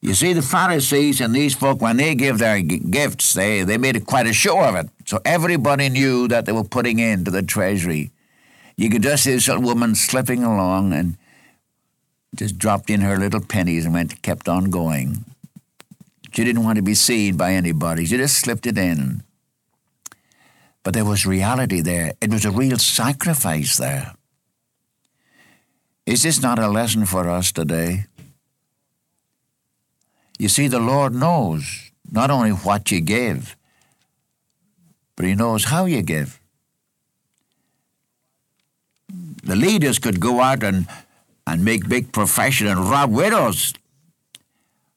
You 0.02 0.14
see, 0.14 0.34
the 0.34 0.42
Pharisees 0.42 1.22
and 1.22 1.36
these 1.36 1.56
folk, 1.56 1.82
when 1.82 1.98
they 1.98 2.16
give 2.16 2.38
their 2.38 2.62
g- 2.62 2.80
gifts, 2.80 3.34
they, 3.34 3.64
they 3.64 3.78
made 3.78 4.06
quite 4.06 4.28
a 4.28 4.34
show 4.34 4.62
of 4.62 4.76
it. 4.76 4.90
So 5.06 5.20
everybody 5.26 5.90
knew 5.90 6.28
that 6.30 6.46
they 6.46 6.52
were 6.52 6.64
putting 6.64 7.00
into 7.00 7.32
the 7.32 7.44
treasury. 7.44 8.12
You 8.76 8.90
could 8.90 9.04
just 9.04 9.24
see 9.24 9.32
this 9.32 9.48
little 9.48 9.64
woman 9.64 9.96
slipping 9.96 10.44
along 10.44 10.94
and 10.94 11.18
just 12.36 12.58
dropped 12.58 12.90
in 12.90 13.02
her 13.02 13.18
little 13.18 13.42
pennies 13.42 13.86
and 13.86 13.94
went 13.94 14.22
kept 14.22 14.48
on 14.48 14.70
going. 14.70 15.26
She 16.34 16.44
didn't 16.44 16.64
want 16.64 16.76
to 16.76 16.84
be 16.84 16.94
seen 16.94 17.38
by 17.38 17.54
anybody. 17.54 18.06
She 18.06 18.18
just 18.18 18.38
slipped 18.38 18.68
it 18.68 18.78
in. 18.78 19.24
But 20.84 20.94
there 20.94 21.06
was 21.06 21.26
reality 21.26 21.82
there. 21.82 22.14
It 22.22 22.32
was 22.32 22.46
a 22.46 22.52
real 22.52 22.78
sacrifice 22.78 23.78
there. 23.78 24.14
Is 26.06 26.24
this 26.24 26.42
not 26.42 26.60
a 26.60 26.70
lesson 26.70 27.06
for 27.06 27.28
us 27.28 27.52
today? 27.52 28.06
You 30.40 30.48
see, 30.48 30.68
the 30.68 30.80
Lord 30.80 31.14
knows 31.14 31.92
not 32.10 32.30
only 32.30 32.52
what 32.52 32.92
you 32.92 33.02
give, 33.02 33.56
but 35.16 35.26
He 35.26 35.36
knows 35.36 35.66
how 35.66 35.86
you 35.86 36.02
give. 36.02 36.40
The 39.44 39.56
leaders 39.56 40.00
could 40.00 40.20
go 40.20 40.42
out 40.42 40.64
and, 40.64 40.88
and 41.48 41.64
make 41.64 41.88
big 41.88 42.12
profession 42.12 42.68
and 42.68 42.90
rob 42.90 43.10
widows. 43.10 43.74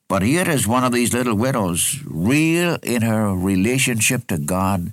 But 0.09 0.23
here 0.23 0.51
is 0.51 0.67
one 0.67 0.83
of 0.83 0.91
these 0.91 1.15
little 1.15 1.37
widows, 1.37 2.03
real 2.05 2.77
in 2.83 3.03
her 3.03 3.33
relationship 3.33 4.27
to 4.27 4.37
God, 4.37 4.93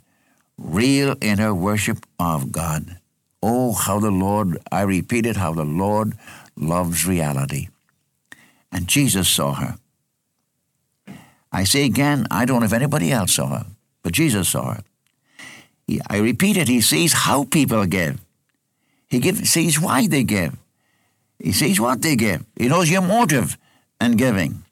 real 0.56 1.16
in 1.20 1.40
her 1.40 1.56
worship 1.56 2.06
of 2.20 2.52
God. 2.52 3.00
Oh, 3.42 3.74
how 3.74 4.00
the 4.00 4.12
Lord, 4.12 4.60
I 4.72 4.84
repeat 4.84 5.26
it, 5.26 5.38
how 5.38 5.54
the 5.54 5.66
Lord 5.66 6.14
loves 6.56 7.08
reality. 7.08 7.70
And 8.72 8.88
Jesus 8.88 9.28
saw 9.28 9.56
her. 9.56 9.78
I 11.52 11.64
say 11.64 11.86
again, 11.86 12.28
I 12.30 12.46
don't 12.46 12.60
know 12.60 12.68
if 12.68 12.74
anybody 12.74 13.12
else 13.12 13.34
saw 13.34 13.48
her, 13.48 13.66
but 14.04 14.14
Jesus 14.14 14.50
saw 14.50 14.76
her. 14.76 14.84
He, 15.88 16.00
I 16.08 16.18
repeat 16.18 16.58
it, 16.58 16.68
he 16.68 16.82
sees 16.82 17.14
how 17.14 17.46
people 17.46 17.84
give. 17.88 18.22
He 19.10 19.18
give, 19.18 19.48
sees 19.48 19.80
why 19.80 20.06
they 20.06 20.24
give. 20.24 20.56
He 21.40 21.52
sees 21.52 21.80
what 21.80 22.02
they 22.02 22.16
give. 22.16 22.46
He 22.56 22.68
knows 22.68 22.90
your 22.90 23.02
motive 23.02 23.58
in 24.02 24.18
giving. 24.18 24.64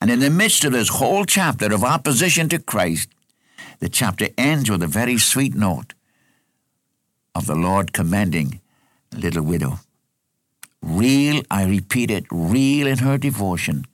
And 0.00 0.10
in 0.10 0.20
the 0.20 0.30
midst 0.30 0.64
of 0.64 0.72
this 0.72 0.88
whole 0.88 1.24
chapter 1.24 1.72
of 1.72 1.82
opposition 1.82 2.48
to 2.50 2.58
Christ, 2.58 3.08
the 3.80 3.88
chapter 3.88 4.28
ends 4.36 4.70
with 4.70 4.82
a 4.82 4.86
very 4.86 5.18
sweet 5.18 5.54
note 5.54 5.94
of 7.34 7.46
the 7.46 7.54
Lord 7.54 7.92
commending 7.92 8.60
a 9.12 9.18
little 9.18 9.42
widow. 9.42 9.80
Real, 10.82 11.42
I 11.50 11.64
repeat 11.64 12.10
it, 12.10 12.24
real 12.30 12.86
in 12.86 12.98
her 12.98 13.18
devotion, 13.18 13.84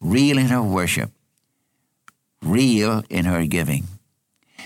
real 0.00 0.38
in 0.38 0.46
her 0.46 0.62
worship, 0.62 1.10
real 2.42 3.02
in 3.10 3.24
her 3.24 3.44
giving. 3.46 3.84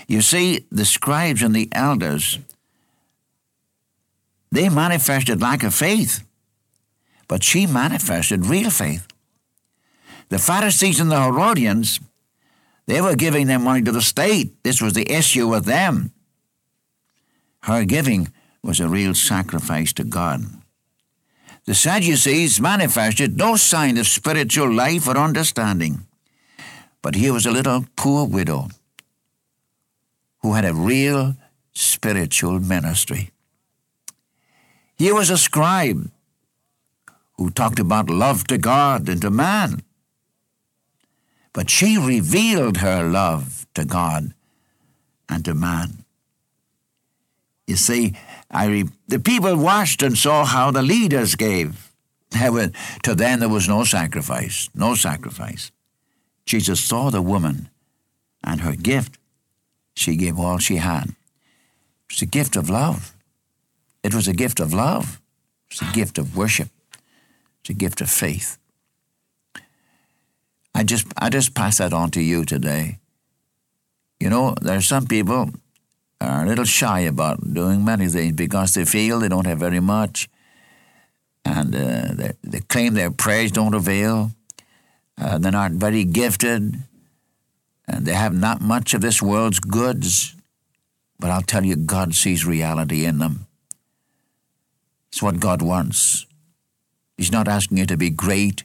You 0.07 0.21
see, 0.21 0.65
the 0.71 0.85
scribes 0.85 1.41
and 1.41 1.55
the 1.55 1.69
elders, 1.71 2.39
they 4.51 4.69
manifested 4.69 5.41
lack 5.41 5.63
of 5.63 5.73
faith, 5.73 6.23
but 7.27 7.43
she 7.43 7.65
manifested 7.65 8.45
real 8.45 8.69
faith. 8.69 9.07
The 10.29 10.39
Pharisees 10.39 10.99
and 10.99 11.11
the 11.11 11.21
Herodians, 11.21 11.99
they 12.85 13.01
were 13.01 13.15
giving 13.15 13.47
their 13.47 13.59
money 13.59 13.81
to 13.83 13.91
the 13.91 14.01
state. 14.01 14.63
This 14.63 14.81
was 14.81 14.93
the 14.93 15.09
issue 15.11 15.47
with 15.47 15.65
them. 15.65 16.11
Her 17.63 17.85
giving 17.85 18.31
was 18.63 18.79
a 18.79 18.87
real 18.87 19.13
sacrifice 19.13 19.93
to 19.93 20.03
God. 20.03 20.45
The 21.65 21.75
Sadducees 21.75 22.59
manifested 22.59 23.37
no 23.37 23.55
sign 23.55 23.97
of 23.97 24.07
spiritual 24.07 24.71
life 24.71 25.07
or 25.07 25.17
understanding. 25.17 26.07
But 27.01 27.15
here 27.15 27.33
was 27.33 27.45
a 27.45 27.51
little 27.51 27.85
poor 27.95 28.25
widow 28.27 28.69
who 30.41 30.53
had 30.53 30.65
a 30.65 30.73
real 30.73 31.35
spiritual 31.73 32.59
ministry. 32.59 33.30
Here 35.01 35.15
was 35.15 35.31
a 35.31 35.37
scribe 35.37 36.11
who 37.37 37.49
talked 37.49 37.79
about 37.79 38.07
love 38.07 38.45
to 38.49 38.59
God 38.59 39.09
and 39.09 39.19
to 39.23 39.31
man. 39.31 39.81
But 41.53 41.71
she 41.71 41.97
revealed 41.97 42.77
her 42.77 43.09
love 43.09 43.65
to 43.73 43.83
God 43.83 44.35
and 45.27 45.43
to 45.45 45.55
man. 45.55 46.05
You 47.65 47.77
see, 47.77 48.13
re- 48.53 48.89
the 49.07 49.17
people 49.17 49.57
watched 49.57 50.03
and 50.03 50.15
saw 50.15 50.45
how 50.45 50.69
the 50.69 50.83
leaders 50.83 51.33
gave. 51.33 51.91
To 52.33 53.15
them 53.15 53.39
there 53.39 53.49
was 53.49 53.67
no 53.67 53.83
sacrifice, 53.83 54.69
no 54.75 54.93
sacrifice. 54.93 55.71
Jesus 56.45 56.79
saw 56.79 57.09
the 57.09 57.23
woman 57.23 57.69
and 58.43 58.61
her 58.61 58.75
gift. 58.75 59.17
She 59.95 60.15
gave 60.15 60.37
all 60.37 60.59
she 60.59 60.75
had. 60.75 61.05
It 61.05 61.15
was 62.11 62.21
a 62.21 62.27
gift 62.27 62.55
of 62.55 62.69
love. 62.69 63.15
It 64.03 64.13
was 64.13 64.27
a 64.27 64.33
gift 64.33 64.59
of 64.59 64.73
love. 64.73 65.21
It 65.69 65.81
was 65.81 65.89
a 65.89 65.93
gift 65.93 66.17
of 66.17 66.35
worship. 66.35 66.69
It's 67.61 67.69
a 67.69 67.73
gift 67.73 68.01
of 68.01 68.09
faith. 68.09 68.57
I 70.75 70.83
just 70.83 71.07
I 71.17 71.29
just 71.29 71.53
pass 71.53 71.77
that 71.77 71.93
on 71.93 72.11
to 72.11 72.21
you 72.21 72.45
today. 72.45 72.99
You 74.19 74.29
know, 74.29 74.55
there 74.61 74.77
are 74.77 74.81
some 74.81 75.05
people 75.07 75.49
are 76.19 76.43
a 76.43 76.47
little 76.47 76.65
shy 76.65 77.01
about 77.01 77.53
doing 77.53 77.83
many 77.83 78.07
things 78.07 78.35
because 78.35 78.73
they 78.73 78.85
feel 78.85 79.19
they 79.19 79.29
don't 79.29 79.47
have 79.47 79.59
very 79.59 79.79
much. 79.81 80.29
and 81.45 81.75
uh, 81.75 82.13
they, 82.13 82.31
they 82.43 82.59
claim 82.59 82.93
their 82.93 83.11
prayers 83.11 83.51
don't 83.51 83.73
avail. 83.73 84.31
Uh, 85.17 85.37
they're 85.37 85.51
not 85.51 85.71
very 85.71 86.03
gifted, 86.03 86.75
and 87.87 88.05
they 88.05 88.13
have 88.13 88.33
not 88.33 88.61
much 88.61 88.93
of 88.93 89.01
this 89.01 89.21
world's 89.21 89.59
goods. 89.59 90.35
But 91.19 91.29
I'll 91.31 91.41
tell 91.41 91.65
you, 91.65 91.75
God 91.75 92.13
sees 92.15 92.45
reality 92.45 93.05
in 93.05 93.19
them. 93.19 93.47
It's 95.11 95.21
what 95.21 95.39
God 95.39 95.61
wants. 95.61 96.25
He's 97.17 97.31
not 97.31 97.47
asking 97.47 97.77
you 97.77 97.85
to 97.85 97.97
be 97.97 98.09
great. 98.09 98.63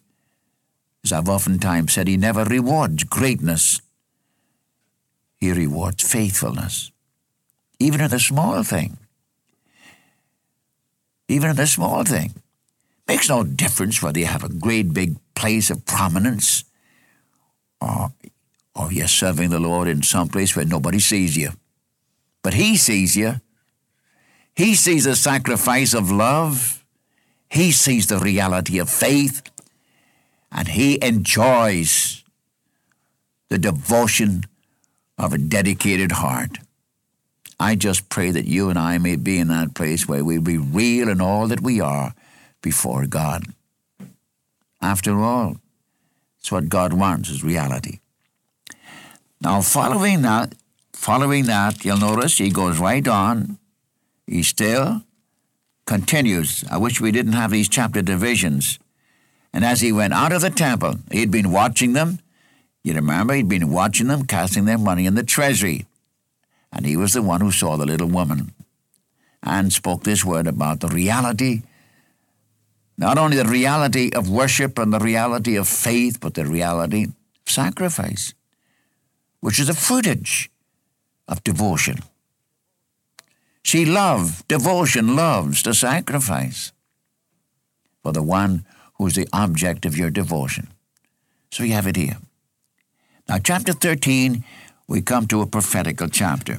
As 1.04 1.12
I've 1.12 1.28
oftentimes 1.28 1.92
said, 1.92 2.08
He 2.08 2.16
never 2.16 2.44
rewards 2.44 3.04
greatness, 3.04 3.80
He 5.36 5.52
rewards 5.52 6.02
faithfulness, 6.02 6.90
even 7.78 8.00
in 8.00 8.10
the 8.10 8.20
small 8.20 8.62
thing. 8.62 8.98
Even 11.28 11.50
in 11.50 11.56
the 11.56 11.66
small 11.66 12.04
thing. 12.04 12.34
Makes 13.08 13.28
no 13.28 13.42
difference 13.44 14.02
whether 14.02 14.18
you 14.18 14.26
have 14.26 14.44
a 14.44 14.48
great 14.48 14.92
big 14.92 15.16
place 15.34 15.70
of 15.70 15.84
prominence 15.84 16.64
or, 17.80 18.12
or 18.74 18.92
you're 18.92 19.08
serving 19.08 19.50
the 19.50 19.60
Lord 19.60 19.88
in 19.88 20.02
some 20.02 20.28
place 20.28 20.56
where 20.56 20.64
nobody 20.64 20.98
sees 20.98 21.36
you. 21.36 21.50
But 22.42 22.54
He 22.54 22.76
sees 22.76 23.16
you. 23.16 23.40
He 24.56 24.74
sees 24.74 25.04
the 25.04 25.14
sacrifice 25.14 25.92
of 25.94 26.10
love. 26.10 26.84
He 27.50 27.70
sees 27.70 28.06
the 28.06 28.18
reality 28.18 28.78
of 28.78 28.88
faith. 28.88 29.42
And 30.50 30.68
He 30.68 30.98
enjoys 31.04 32.24
the 33.48 33.58
devotion 33.58 34.44
of 35.18 35.32
a 35.32 35.38
dedicated 35.38 36.12
heart. 36.12 36.58
I 37.60 37.74
just 37.74 38.08
pray 38.08 38.30
that 38.30 38.46
you 38.46 38.68
and 38.70 38.78
I 38.78 38.98
may 38.98 39.16
be 39.16 39.38
in 39.38 39.48
that 39.48 39.74
place 39.74 40.08
where 40.08 40.24
we 40.24 40.38
be 40.38 40.58
real 40.58 41.08
in 41.08 41.20
all 41.20 41.46
that 41.48 41.62
we 41.62 41.80
are 41.80 42.14
before 42.60 43.06
God. 43.06 43.44
After 44.82 45.20
all, 45.20 45.56
it's 46.38 46.52
what 46.52 46.68
God 46.68 46.92
wants 46.92 47.28
is 47.28 47.42
reality. 47.42 48.00
Now, 49.40 49.60
following 49.62 50.22
that, 50.22 50.54
following 50.92 51.44
that, 51.44 51.84
you'll 51.84 51.98
notice 51.98 52.38
he 52.38 52.50
goes 52.50 52.78
right 52.78 53.06
on. 53.06 53.58
He 54.26 54.42
still 54.42 55.02
continues. 55.86 56.64
I 56.70 56.78
wish 56.78 57.00
we 57.00 57.12
didn't 57.12 57.34
have 57.34 57.50
these 57.50 57.68
chapter 57.68 58.02
divisions. 58.02 58.78
And 59.52 59.64
as 59.64 59.80
he 59.80 59.92
went 59.92 60.14
out 60.14 60.32
of 60.32 60.42
the 60.42 60.50
temple, 60.50 60.96
he'd 61.10 61.30
been 61.30 61.52
watching 61.52 61.92
them. 61.92 62.18
You 62.82 62.94
remember, 62.94 63.34
he'd 63.34 63.48
been 63.48 63.70
watching 63.70 64.08
them 64.08 64.26
casting 64.26 64.64
their 64.64 64.78
money 64.78 65.06
in 65.06 65.14
the 65.14 65.22
treasury. 65.22 65.86
And 66.72 66.84
he 66.84 66.96
was 66.96 67.12
the 67.12 67.22
one 67.22 67.40
who 67.40 67.50
saw 67.50 67.76
the 67.76 67.86
little 67.86 68.08
woman 68.08 68.52
and 69.42 69.72
spoke 69.72 70.02
this 70.02 70.24
word 70.24 70.46
about 70.46 70.80
the 70.80 70.88
reality 70.88 71.62
not 72.98 73.18
only 73.18 73.36
the 73.36 73.44
reality 73.44 74.10
of 74.14 74.30
worship 74.30 74.78
and 74.78 74.92
the 74.92 74.98
reality 74.98 75.56
of 75.56 75.68
faith, 75.68 76.18
but 76.20 76.34
the 76.34 76.46
reality 76.46 77.04
of 77.04 77.12
sacrifice, 77.46 78.32
which 79.40 79.60
is 79.60 79.68
a 79.68 79.74
footage 79.74 80.50
of 81.28 81.44
devotion. 81.44 81.98
She 83.66 83.84
loved, 83.84 84.46
devotion 84.46 85.16
loves 85.16 85.60
to 85.64 85.74
sacrifice 85.74 86.70
for 88.00 88.12
the 88.12 88.22
one 88.22 88.64
who 88.94 89.08
is 89.08 89.16
the 89.16 89.28
object 89.32 89.84
of 89.84 89.98
your 89.98 90.08
devotion. 90.08 90.68
So 91.50 91.64
you 91.64 91.72
have 91.72 91.88
it 91.88 91.96
here. 91.96 92.18
Now, 93.28 93.38
chapter 93.38 93.72
13, 93.72 94.44
we 94.86 95.00
come 95.00 95.26
to 95.26 95.40
a 95.40 95.46
prophetical 95.46 96.06
chapter. 96.06 96.58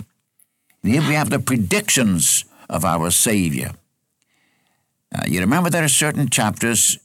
And 0.84 0.92
here 0.92 1.02
we 1.02 1.14
have 1.14 1.30
the 1.30 1.40
predictions 1.40 2.44
of 2.70 2.84
our 2.84 3.10
Savior. 3.10 3.72
Uh, 5.16 5.24
you 5.26 5.40
remember 5.40 5.70
there 5.70 5.86
are 5.86 5.88
certain 5.88 6.28
chapters 6.28 7.00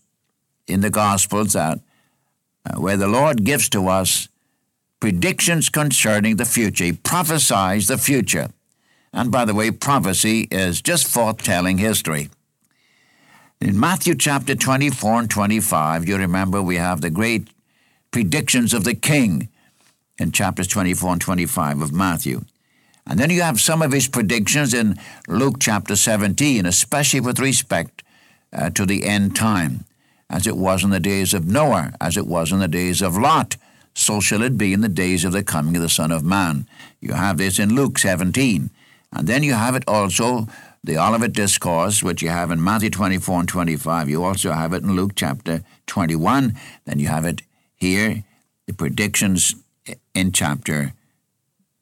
in 0.67 0.81
the 0.81 0.91
Gospels 0.91 1.53
that 1.53 1.79
uh, 2.69 2.81
where 2.81 2.97
the 2.97 3.07
Lord 3.07 3.45
gives 3.45 3.69
to 3.69 3.87
us 3.87 4.27
predictions 4.99 5.69
concerning 5.69 6.39
the 6.39 6.45
future. 6.45 6.87
He 6.87 6.93
prophesies 6.93 7.87
the 7.87 7.99
future. 7.99 8.49
And 9.13 9.31
by 9.31 9.45
the 9.45 9.55
way, 9.55 9.71
prophecy 9.71 10.49
is 10.51 10.81
just 10.81 11.07
foretelling 11.07 11.79
history. 11.79 12.31
In 13.61 13.79
Matthew 13.79 14.15
chapter 14.15 14.55
24 14.55 15.21
and 15.21 15.31
25, 15.31 16.09
you 16.09 16.17
remember 16.17 16.63
we 16.63 16.77
have 16.77 17.01
the 17.01 17.11
great 17.11 17.49
predictions 18.11 18.75
of 18.75 18.85
the 18.85 18.95
king 18.95 19.49
in 20.19 20.33
chapters 20.33 20.67
24 20.69 21.13
and 21.13 21.21
25 21.21 21.83
of 21.83 21.93
Matthew. 21.93 22.45
And 23.07 23.19
then 23.19 23.31
you 23.31 23.43
have 23.43 23.61
some 23.61 23.83
of 23.83 23.93
his 23.93 24.09
predictions 24.09 24.73
in 24.73 24.99
Luke 25.29 25.57
chapter 25.61 25.97
17, 25.97 26.67
especially 26.67 27.21
with 27.21 27.39
respect 27.39 28.03
uh, 28.53 28.71
to 28.71 28.87
the 28.87 29.05
end 29.05 29.37
time, 29.37 29.85
as 30.31 30.47
it 30.47 30.57
was 30.57 30.85
in 30.85 30.91
the 30.91 31.01
days 31.01 31.35
of 31.35 31.47
Noah, 31.47 31.93
as 32.01 32.17
it 32.17 32.27
was 32.27 32.53
in 32.53 32.61
the 32.61 32.69
days 32.69 33.03
of 33.03 33.17
Lot. 33.17 33.57
So 33.95 34.21
shall 34.21 34.43
it 34.43 34.57
be 34.57 34.73
in 34.73 34.81
the 34.81 34.89
days 34.89 35.25
of 35.25 35.33
the 35.33 35.43
coming 35.43 35.77
of 35.77 35.83
the 35.83 35.89
Son 35.89 36.13
of 36.13 36.25
Man. 36.25 36.67
You 37.01 37.13
have 37.13 37.39
this 37.39 37.59
in 37.59 37.75
Luke 37.75 37.99
17. 37.99 38.71
And 39.13 39.27
then 39.27 39.43
you 39.43 39.55
have 39.55 39.75
it 39.75 39.85
also, 39.87 40.49
the 40.83 40.97
Olivet 40.99 41.33
Discourse, 41.33 42.03
which 42.03 42.23
you 42.23 42.31
have 42.31 42.51
in 42.51 42.63
Matthew 42.63 42.91
24 42.91 43.41
and 43.41 43.49
25. 43.49 44.09
You 44.09 44.25
also 44.25 44.53
have 44.53 44.73
it 44.73 44.83
in 44.83 44.93
Luke 44.93 45.13
chapter 45.15 45.63
21. 45.87 46.57
Then 46.87 46.99
you 46.99 47.09
have 47.09 47.27
it 47.27 47.43
here, 47.75 48.25
the 48.67 48.73
predictions 48.73 49.55
in 50.15 50.33
chapter 50.33 50.95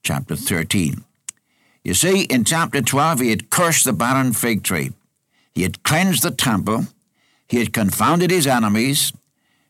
chapter 0.03 0.35
13. 0.35 1.05
You 1.85 1.95
see, 1.95 2.23
in 2.23 2.45
chapter 2.45 2.83
12, 2.83 3.21
he 3.21 3.31
had 3.31 3.51
cursed 3.51 3.85
the 3.85 3.93
barren 3.93 4.33
fig 4.33 4.63
tree. 4.63 4.93
He 5.53 5.63
had 5.63 5.83
cleansed 5.83 6.23
the 6.23 6.31
temple. 6.31 6.87
He 7.49 7.59
had 7.59 7.73
confounded 7.73 8.31
his 8.31 8.47
enemies. 8.47 9.13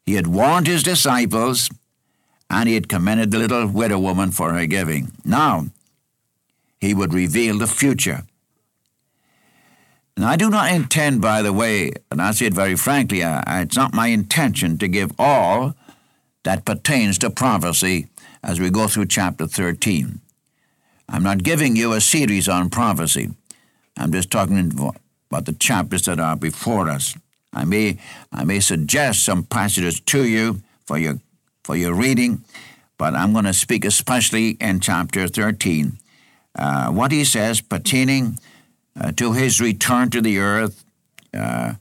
He 0.05 0.15
had 0.15 0.27
warned 0.27 0.67
his 0.67 0.83
disciples. 0.83 1.71
And 2.49 2.69
he 2.69 2.75
had 2.75 2.89
commended 2.89 3.31
the 3.31 3.39
little 3.39 3.67
widow 3.67 3.99
woman 3.99 4.33
for 4.33 4.53
her 4.53 4.67
giving. 4.67 5.13
Now, 5.25 5.67
he 6.81 6.95
would 6.95 7.13
reveal 7.13 7.59
the 7.59 7.67
future. 7.67 8.23
And 10.17 10.25
I 10.25 10.37
do 10.37 10.51
not 10.51 10.73
intend, 10.73 11.21
by 11.21 11.43
the 11.43 11.53
way, 11.53 11.93
and 12.11 12.21
I 12.21 12.33
say 12.33 12.47
it 12.47 12.55
very 12.55 12.77
frankly, 12.77 13.23
I, 13.23 13.63
it's 13.63 13.77
not 13.77 13.95
my 13.95 14.09
intention 14.09 14.77
to 14.79 14.89
give 14.89 15.13
all 15.19 15.75
that 16.43 16.65
pertains 16.65 17.19
to 17.19 17.31
prophecy 17.31 18.09
as 18.43 18.61
we 18.61 18.71
go 18.71 18.89
through 18.89 19.07
chapter 19.07 19.47
13. 19.47 20.21
I'm 21.09 21.23
not 21.23 21.43
giving 21.43 21.77
you 21.77 21.93
a 21.93 22.01
series 22.01 22.49
on 22.49 22.71
prophecy. 22.71 23.31
I'm 23.97 24.13
just 24.13 24.31
talking 24.31 24.73
about 25.31 25.45
the 25.45 25.53
chapters 25.53 26.03
that 26.07 26.21
are 26.21 26.37
before 26.37 26.89
us. 26.89 27.17
I 27.53 27.65
may, 27.65 27.99
I 28.33 28.45
may 28.45 28.61
suggest 28.61 29.25
some 29.25 29.45
passages 29.45 30.01
to 30.01 30.25
you 30.25 30.63
for 30.87 30.99
your, 30.99 31.19
for 31.65 31.77
your 31.77 31.95
reading, 31.95 32.45
but 32.97 33.15
I'm 33.15 33.33
going 33.33 33.45
to 33.45 33.53
speak 33.53 33.85
especially 33.85 34.51
in 34.61 34.81
chapter 34.81 35.27
13. 35.27 36.00
Uh, 36.55 36.91
what 36.91 37.13
he 37.13 37.25
says 37.25 37.61
pertaining 37.61 38.39
uh, 39.01 39.13
to 39.13 39.33
his 39.33 39.61
return 39.61 40.11
to 40.11 40.21
the 40.21 40.39
earth, 40.39 40.85
uh, 41.33 41.75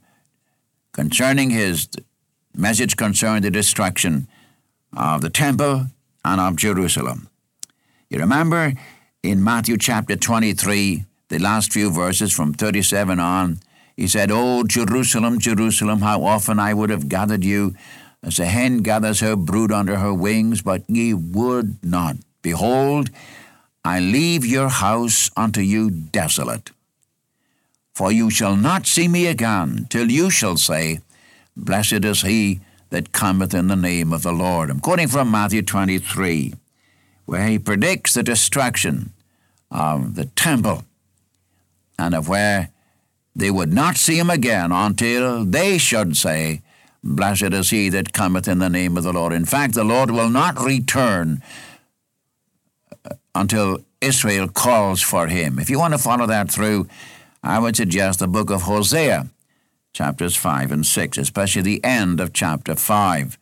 concerning 0.92 1.50
his 1.50 1.88
message 2.56 2.96
concerning 2.98 3.42
the 3.42 3.52
destruction 3.52 4.28
of 4.96 5.22
the 5.22 5.30
temple 5.30 5.88
and 6.26 6.42
of 6.42 6.56
Jerusalem. 6.56 7.30
You 8.10 8.20
remember 8.20 8.74
in 9.24 9.44
Matthew 9.44 9.78
chapter 9.78 10.16
23, 10.16 11.06
the 11.30 11.40
last 11.40 11.72
few 11.72 11.92
verses 11.92 12.32
from 12.34 12.54
37 12.54 13.20
on, 13.20 13.60
he 13.96 14.08
said, 14.08 14.30
Oh, 14.32 14.64
Jerusalem, 14.64 15.40
Jerusalem, 15.40 16.00
how 16.00 16.24
often 16.24 16.60
I 16.60 16.74
would 16.74 16.90
have 16.90 17.10
gathered 17.10 17.44
you 17.44 17.76
as 18.24 18.40
a 18.40 18.46
hen 18.46 18.78
gathers 18.78 19.20
her 19.22 19.36
brood 19.36 19.72
under 19.72 19.98
her 19.98 20.14
wings, 20.14 20.62
but 20.62 20.84
ye 20.88 21.14
would 21.14 21.84
not. 21.84 22.18
Behold, 22.42 23.10
I 23.90 24.00
leave 24.00 24.46
your 24.46 24.70
house 24.70 25.32
unto 25.36 25.62
you 25.62 25.90
desolate. 25.90 26.70
For 27.96 28.12
you 28.12 28.30
shall 28.30 28.56
not 28.56 28.86
see 28.86 29.08
me 29.08 29.26
again 29.26 29.88
till 29.90 30.12
you 30.12 30.30
shall 30.30 30.58
say, 30.58 31.00
Blessed 31.58 32.06
is 32.06 32.22
he 32.22 32.60
that 32.92 33.14
cometh 33.14 33.56
in 33.56 33.66
the 33.68 33.76
name 33.76 34.14
of 34.14 34.22
the 34.22 34.32
Lord. 34.32 34.70
I'm 34.70 34.80
quoting 34.80 35.08
from 35.08 35.32
Matthew 35.32 35.64
23 35.64 36.54
where 37.26 37.48
he 37.48 37.58
predicts 37.58 38.14
the 38.14 38.22
destruction 38.22 39.12
of 39.72 40.14
the 40.14 40.26
temple 40.26 40.84
and 41.98 42.14
of 42.14 42.30
where 42.30 42.70
they 43.36 43.50
would 43.50 43.74
not 43.74 43.98
see 43.98 44.20
him 44.20 44.30
again 44.30 44.72
until 44.72 45.46
they 45.46 45.80
should 45.80 46.16
say, 46.16 46.62
Blessed 47.04 47.54
is 47.54 47.72
he 47.72 47.90
that 47.90 48.14
cometh 48.14 48.48
in 48.48 48.60
the 48.60 48.70
name 48.70 48.98
of 48.98 49.04
the 49.04 49.14
Lord. 49.14 49.34
In 49.34 49.46
fact, 49.46 49.74
the 49.74 49.84
Lord 49.84 50.12
will 50.12 50.30
not 50.30 50.62
return 50.62 51.42
until 53.40 53.80
Israel 54.02 54.48
calls 54.48 55.02
for 55.02 55.28
him. 55.28 55.60
If 55.60 55.70
you 55.70 55.80
want 55.80 55.94
to 55.94 55.98
follow 55.98 56.26
that 56.28 56.52
through, 56.52 56.88
I 57.42 57.60
would 57.60 57.76
suggest 57.76 58.20
the 58.20 58.28
book 58.28 58.50
of 58.50 58.64
Hosea, 58.64 59.30
chapters 59.94 60.36
5 60.36 60.72
and 60.72 60.86
6, 60.86 61.18
especially 61.18 61.62
the 61.62 61.84
end 61.84 62.20
of 62.20 62.34
chapter 62.34 62.76
5 62.76 63.38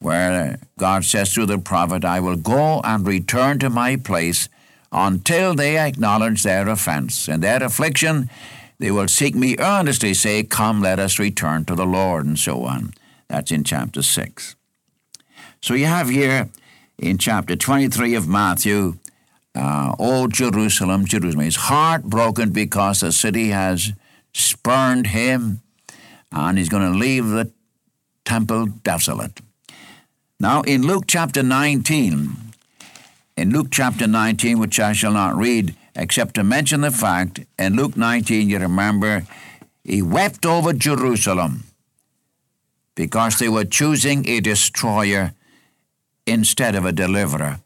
where 0.00 0.58
God 0.78 1.04
says 1.04 1.32
to 1.34 1.46
the 1.46 1.58
prophet, 1.58 2.04
I 2.04 2.20
will 2.20 2.36
go 2.36 2.80
and 2.82 3.06
return 3.06 3.58
to 3.60 3.70
my 3.70 3.96
place 3.96 4.48
until 4.90 5.54
they 5.54 5.78
acknowledge 5.78 6.42
their 6.42 6.68
offense. 6.68 7.28
In 7.28 7.40
their 7.40 7.62
affliction, 7.62 8.30
they 8.78 8.90
will 8.90 9.08
seek 9.08 9.34
me 9.34 9.56
earnestly, 9.58 10.14
say, 10.14 10.42
Come, 10.42 10.80
let 10.80 10.98
us 10.98 11.18
return 11.18 11.66
to 11.66 11.74
the 11.74 11.84
Lord, 11.84 12.24
and 12.24 12.38
so 12.38 12.64
on. 12.64 12.94
That's 13.28 13.52
in 13.52 13.62
chapter 13.62 14.02
6. 14.02 14.56
So 15.60 15.74
you 15.74 15.84
have 15.84 16.08
here 16.08 16.48
in 16.98 17.18
chapter 17.18 17.54
23 17.54 18.14
of 18.14 18.26
Matthew, 18.26 18.96
uh, 19.54 19.94
oh, 19.98 20.28
Jerusalem, 20.28 21.04
Jerusalem. 21.06 21.44
He's 21.44 21.56
heartbroken 21.56 22.50
because 22.50 23.00
the 23.00 23.12
city 23.12 23.48
has 23.48 23.92
spurned 24.32 25.08
him, 25.08 25.62
and 26.32 26.58
he's 26.58 26.68
going 26.68 26.92
to 26.92 26.98
leave 26.98 27.28
the 27.28 27.50
temple 28.24 28.66
desolate. 28.66 29.40
Now, 30.38 30.62
in 30.62 30.82
Luke 30.82 31.04
chapter 31.06 31.42
19, 31.42 32.36
in 33.36 33.50
Luke 33.50 33.68
chapter 33.70 34.06
19, 34.06 34.58
which 34.58 34.78
I 34.78 34.92
shall 34.92 35.12
not 35.12 35.36
read, 35.36 35.74
except 35.96 36.34
to 36.36 36.44
mention 36.44 36.82
the 36.82 36.90
fact, 36.90 37.40
in 37.58 37.74
Luke 37.74 37.96
19, 37.96 38.48
you 38.48 38.58
remember, 38.58 39.26
he 39.82 40.00
wept 40.00 40.46
over 40.46 40.72
Jerusalem 40.72 41.64
because 42.94 43.38
they 43.38 43.48
were 43.48 43.64
choosing 43.64 44.28
a 44.28 44.40
destroyer 44.40 45.32
instead 46.26 46.74
of 46.74 46.84
a 46.84 46.92
deliverer. 46.92 47.60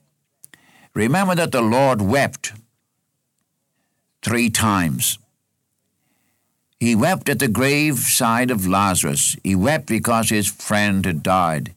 Remember 0.95 1.35
that 1.35 1.51
the 1.51 1.61
Lord 1.61 2.01
wept 2.01 2.53
three 4.23 4.49
times. 4.49 5.19
He 6.79 6.95
wept 6.95 7.29
at 7.29 7.41
the 7.41 7.49
grave 7.49 7.99
side 7.99 8.51
of 8.51 8.67
Lazarus. 8.67 9.37
He 9.43 9.57
wept 9.57 9.87
because 9.87 10.31
his 10.31 10.47
friend 10.47 11.05
had 11.05 11.23
died. 11.23 11.75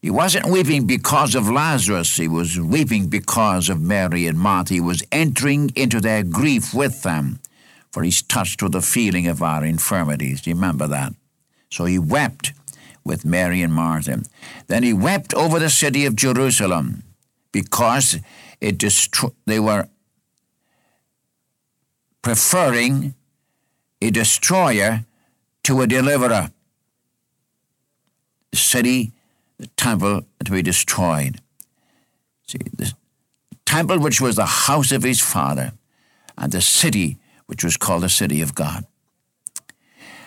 He 0.00 0.10
wasn't 0.10 0.46
weeping 0.46 0.86
because 0.86 1.34
of 1.34 1.50
Lazarus, 1.50 2.16
he 2.16 2.28
was 2.28 2.60
weeping 2.60 3.08
because 3.08 3.68
of 3.68 3.80
Mary 3.80 4.26
and 4.26 4.38
Martha. 4.38 4.74
He 4.74 4.80
was 4.80 5.02
entering 5.10 5.70
into 5.74 6.00
their 6.00 6.22
grief 6.22 6.72
with 6.72 7.02
them, 7.02 7.40
for 7.90 8.02
he's 8.02 8.22
touched 8.22 8.62
with 8.62 8.72
the 8.72 8.82
feeling 8.82 9.26
of 9.26 9.42
our 9.42 9.64
infirmities. 9.64 10.46
Remember 10.46 10.86
that? 10.86 11.12
So 11.70 11.84
he 11.84 11.98
wept 11.98 12.52
with 13.04 13.24
Mary 13.24 13.62
and 13.62 13.74
Martha. 13.74 14.22
Then 14.68 14.84
he 14.84 14.92
wept 14.92 15.34
over 15.34 15.58
the 15.58 15.70
city 15.70 16.06
of 16.06 16.14
Jerusalem 16.14 17.02
because 17.56 18.18
it 18.60 18.76
destro- 18.76 19.32
they 19.46 19.58
were 19.58 19.88
preferring 22.20 23.14
a 24.02 24.10
destroyer 24.10 25.06
to 25.62 25.80
a 25.80 25.86
deliverer. 25.86 26.50
The 28.50 28.58
city, 28.58 29.12
the 29.56 29.68
temple 29.68 30.26
to 30.44 30.52
be 30.52 30.60
destroyed. 30.60 31.40
See, 32.46 32.58
the 32.76 32.92
temple 33.64 34.00
which 34.00 34.20
was 34.20 34.36
the 34.36 34.52
house 34.68 34.92
of 34.92 35.02
his 35.02 35.22
father, 35.22 35.72
and 36.36 36.52
the 36.52 36.60
city 36.60 37.16
which 37.46 37.64
was 37.64 37.78
called 37.78 38.02
the 38.02 38.10
city 38.10 38.42
of 38.42 38.54
God. 38.54 38.84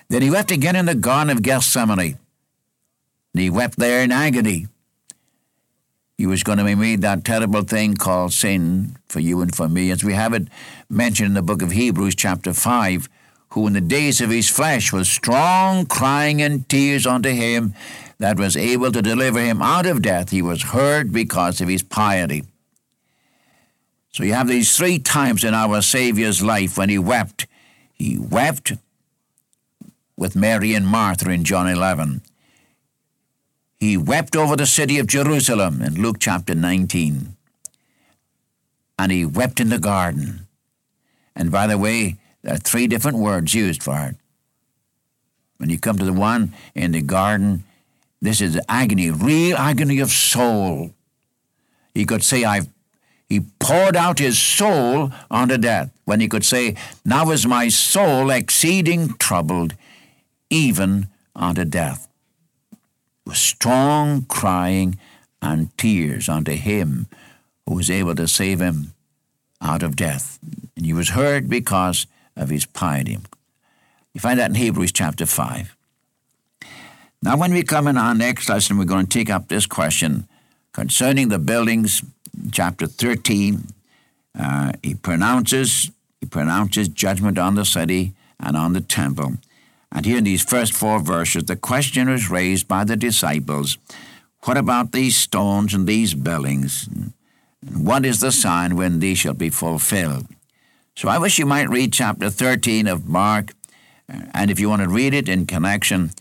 Then 0.10 0.24
he 0.24 0.32
wept 0.32 0.50
again 0.50 0.76
in 0.76 0.88
the 0.88 0.96
Garden 0.96 1.30
of 1.30 1.44
Gethsemane. 1.44 2.18
And 3.34 3.42
he 3.44 3.52
wept 3.52 3.78
there 3.78 4.02
in 4.02 4.12
agony. 4.12 4.68
He 6.20 6.26
was 6.26 6.44
going 6.44 6.58
to 6.58 6.66
be 6.66 6.76
made 6.76 7.02
that 7.02 7.24
terrible 7.24 7.62
thing 7.62 7.96
called 7.96 8.34
sin 8.34 8.98
for 9.08 9.22
you 9.22 9.40
and 9.40 9.56
for 9.56 9.70
me, 9.70 9.90
as 9.90 10.04
we 10.04 10.12
have 10.16 10.34
it 10.34 10.50
mentioned 10.90 11.28
in 11.28 11.34
the 11.34 11.42
book 11.42 11.62
of 11.62 11.72
Hebrews, 11.72 12.14
chapter 12.14 12.52
5, 12.52 13.08
who 13.52 13.68
in 13.68 13.72
the 13.72 13.80
days 13.80 14.20
of 14.20 14.30
his 14.30 14.50
flesh 14.50 14.92
was 14.92 15.08
strong, 15.08 15.86
crying 15.86 16.42
and 16.42 16.68
tears 16.68 17.08
unto 17.08 17.30
him 17.30 17.74
that 18.18 18.38
was 18.38 18.58
able 18.58 18.92
to 18.92 19.02
deliver 19.02 19.40
him 19.40 19.62
out 19.62 19.86
of 19.86 20.02
death. 20.02 20.32
He 20.32 20.42
was 20.42 20.62
heard 20.62 21.14
because 21.14 21.62
of 21.62 21.70
his 21.70 21.84
piety. 21.84 22.44
So 24.12 24.26
you 24.26 24.34
have 24.34 24.50
these 24.50 24.76
three 24.76 25.00
times 25.00 25.46
in 25.46 25.54
our 25.54 25.82
Savior's 25.82 26.44
life 26.44 26.78
when 26.78 26.90
he 26.90 27.00
wept. 27.00 27.48
He 27.94 28.18
wept 28.20 28.74
with 30.18 30.36
Mary 30.36 30.74
and 30.74 30.86
Martha 30.86 31.30
in 31.30 31.46
John 31.46 31.70
11. 31.70 32.24
He 33.80 33.96
wept 33.96 34.36
over 34.36 34.56
the 34.56 34.66
city 34.66 35.00
of 35.00 35.08
Jerusalem 35.08 35.82
in 35.82 36.02
Luke 36.02 36.18
chapter 36.20 36.54
19. 36.54 37.36
And 38.98 39.12
he 39.12 39.26
wept 39.26 39.62
in 39.62 39.70
the 39.70 39.80
garden. 39.80 40.48
And 41.34 41.50
by 41.50 41.68
the 41.68 41.78
way, 41.78 42.18
there 42.42 42.56
are 42.56 42.58
three 42.58 42.88
different 42.88 43.18
words 43.18 43.54
used 43.54 43.82
for 43.82 43.98
it. 44.08 44.18
When 45.58 45.70
you 45.70 45.80
come 45.80 45.98
to 45.98 46.06
the 46.06 46.14
one 46.14 46.54
in 46.76 46.92
the 46.92 47.02
garden, 47.02 47.64
this 48.22 48.42
is 48.42 48.60
agony, 48.68 49.12
real 49.12 49.56
agony 49.56 50.00
of 50.00 50.10
soul. 50.10 50.94
He 51.94 52.06
could 52.06 52.24
say, 52.24 52.44
I've 52.44 52.68
he 53.30 53.42
poured 53.60 53.96
out 53.96 54.18
his 54.18 54.40
soul 54.40 55.12
unto 55.30 55.58
death. 55.58 55.92
When 56.04 56.20
he 56.20 56.28
could 56.28 56.44
say, 56.44 56.76
Now 57.06 57.30
is 57.30 57.46
my 57.46 57.68
soul 57.68 58.32
exceeding 58.32 59.14
troubled, 59.20 59.76
even 60.50 61.08
unto 61.36 61.64
death. 61.64 62.09
With 63.30 63.38
strong 63.38 64.24
crying 64.24 64.98
and 65.40 65.78
tears 65.78 66.28
unto 66.28 66.54
him 66.54 67.06
who 67.68 67.76
was 67.76 67.92
able 67.92 68.16
to 68.16 68.28
save 68.28 68.60
him 68.60 68.94
out 69.62 69.84
of 69.84 69.96
death. 69.96 70.40
And 70.76 70.84
he 70.84 70.94
was 70.94 71.10
heard 71.10 71.48
because 71.48 72.08
of 72.36 72.50
his 72.50 72.66
piety. 72.66 73.20
You 74.16 74.20
find 74.20 74.40
that 74.40 74.50
in 74.50 74.56
Hebrews 74.56 74.92
chapter 74.92 75.28
5. 75.28 75.78
Now, 77.22 77.38
when 77.38 77.54
we 77.54 77.62
come 77.62 77.88
in 77.88 78.00
our 78.00 78.16
next 78.16 78.50
lesson, 78.50 78.80
we're 78.80 78.86
going 78.86 79.06
to 79.06 79.18
take 79.20 79.30
up 79.30 79.48
this 79.48 79.68
question 79.68 80.28
concerning 80.74 81.30
the 81.30 81.38
buildings, 81.38 82.02
chapter 82.52 82.88
13. 82.88 83.68
Uh, 84.40 84.72
he 84.82 84.96
pronounces 84.96 85.92
he 86.20 86.26
pronounces 86.26 86.88
judgment 86.88 87.38
on 87.38 87.54
the 87.54 87.64
city 87.64 88.14
and 88.40 88.58
on 88.58 88.74
the 88.74 88.82
temple. 88.82 89.36
And 89.92 90.06
here 90.06 90.18
in 90.18 90.24
these 90.24 90.44
first 90.44 90.74
four 90.74 91.00
verses, 91.00 91.46
the 91.46 91.56
question 91.56 92.10
is 92.10 92.30
raised 92.30 92.68
by 92.68 92.84
the 92.84 92.96
disciples 92.96 93.78
What 94.44 94.58
about 94.58 94.92
these 94.92 95.18
stones 95.18 95.74
and 95.74 95.88
these 95.88 96.14
buildings? 96.14 96.88
What 97.62 98.06
is 98.06 98.20
the 98.22 98.32
sign 98.32 98.76
when 98.76 99.00
these 99.00 99.18
shall 99.18 99.34
be 99.34 99.50
fulfilled? 99.50 100.28
So 100.96 101.10
I 101.10 101.18
wish 101.18 101.40
you 101.40 101.46
might 101.46 101.70
read 101.70 101.94
chapter 101.94 102.30
13 102.30 102.88
of 102.88 103.08
Mark, 103.08 103.54
and 104.08 104.52
if 104.52 104.60
you 104.60 104.70
want 104.70 104.82
to 104.82 104.90
read 104.90 105.14
it 105.14 105.28
in 105.28 105.46
connection 105.46 106.12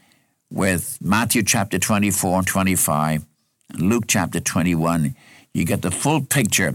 with 0.50 0.98
Matthew 1.00 1.42
chapter 1.42 1.78
24 1.78 2.38
and 2.38 2.46
25, 2.46 3.24
and 3.70 3.82
Luke 3.82 4.04
chapter 4.08 4.40
21, 4.40 5.14
you 5.52 5.64
get 5.64 5.82
the 5.82 5.90
full 5.90 6.22
picture 6.22 6.74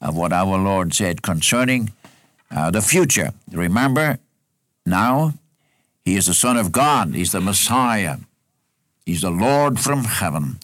of 0.00 0.16
what 0.16 0.32
our 0.32 0.58
Lord 0.58 0.94
said 0.94 1.22
concerning 1.22 1.92
uh, 2.50 2.70
the 2.70 2.82
future. 2.82 3.32
Remember, 3.50 4.18
now 4.84 5.34
he 6.06 6.14
is 6.14 6.26
the 6.26 6.34
Son 6.34 6.56
of 6.56 6.70
God, 6.70 7.16
he's 7.16 7.32
the 7.32 7.40
Messiah, 7.40 8.18
he's 9.04 9.22
the 9.22 9.30
Lord 9.30 9.80
from 9.80 10.04
heaven, 10.04 10.60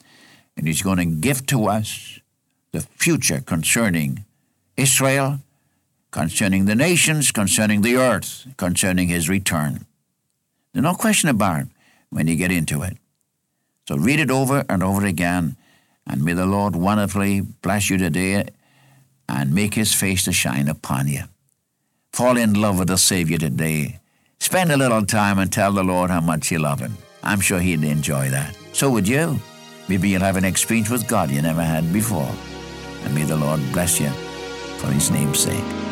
and 0.56 0.68
he's 0.68 0.82
going 0.82 0.98
to 0.98 1.04
give 1.04 1.44
to 1.46 1.66
us 1.66 2.20
the 2.70 2.80
future 2.80 3.40
concerning 3.40 4.24
Israel, 4.76 5.40
concerning 6.12 6.66
the 6.66 6.76
nations, 6.76 7.32
concerning 7.32 7.82
the 7.82 7.96
earth, 7.96 8.46
concerning 8.56 9.08
his 9.08 9.28
return. 9.28 9.84
There's 10.72 10.84
no 10.84 10.94
question 10.94 11.28
about 11.28 11.62
it 11.62 11.68
when 12.10 12.28
you 12.28 12.36
get 12.36 12.52
into 12.52 12.82
it. 12.82 12.96
So 13.88 13.96
read 13.96 14.20
it 14.20 14.30
over 14.30 14.64
and 14.68 14.80
over 14.80 15.04
again, 15.04 15.56
and 16.06 16.24
may 16.24 16.34
the 16.34 16.46
Lord 16.46 16.76
wonderfully 16.76 17.40
bless 17.40 17.90
you 17.90 17.98
today 17.98 18.46
and 19.28 19.52
make 19.52 19.74
his 19.74 19.92
face 19.92 20.24
to 20.26 20.32
shine 20.32 20.68
upon 20.68 21.08
you. 21.08 21.24
Fall 22.12 22.36
in 22.36 22.54
love 22.54 22.78
with 22.78 22.88
the 22.88 22.96
Savior 22.96 23.38
today. 23.38 23.98
Spend 24.42 24.72
a 24.72 24.76
little 24.76 25.02
time 25.06 25.38
and 25.38 25.52
tell 25.52 25.70
the 25.70 25.84
Lord 25.84 26.10
how 26.10 26.20
much 26.20 26.50
you 26.50 26.58
love 26.58 26.80
him. 26.80 26.98
I'm 27.22 27.38
sure 27.38 27.60
he'd 27.60 27.84
enjoy 27.84 28.28
that. 28.30 28.58
So 28.72 28.90
would 28.90 29.06
you. 29.06 29.36
Maybe 29.88 30.08
you'll 30.08 30.22
have 30.22 30.36
an 30.36 30.44
experience 30.44 30.90
with 30.90 31.06
God 31.06 31.30
you 31.30 31.40
never 31.40 31.62
had 31.62 31.92
before. 31.92 32.34
And 33.04 33.14
may 33.14 33.22
the 33.22 33.36
Lord 33.36 33.60
bless 33.72 34.00
you 34.00 34.10
for 34.80 34.88
his 34.88 35.12
name's 35.12 35.38
sake. 35.38 35.91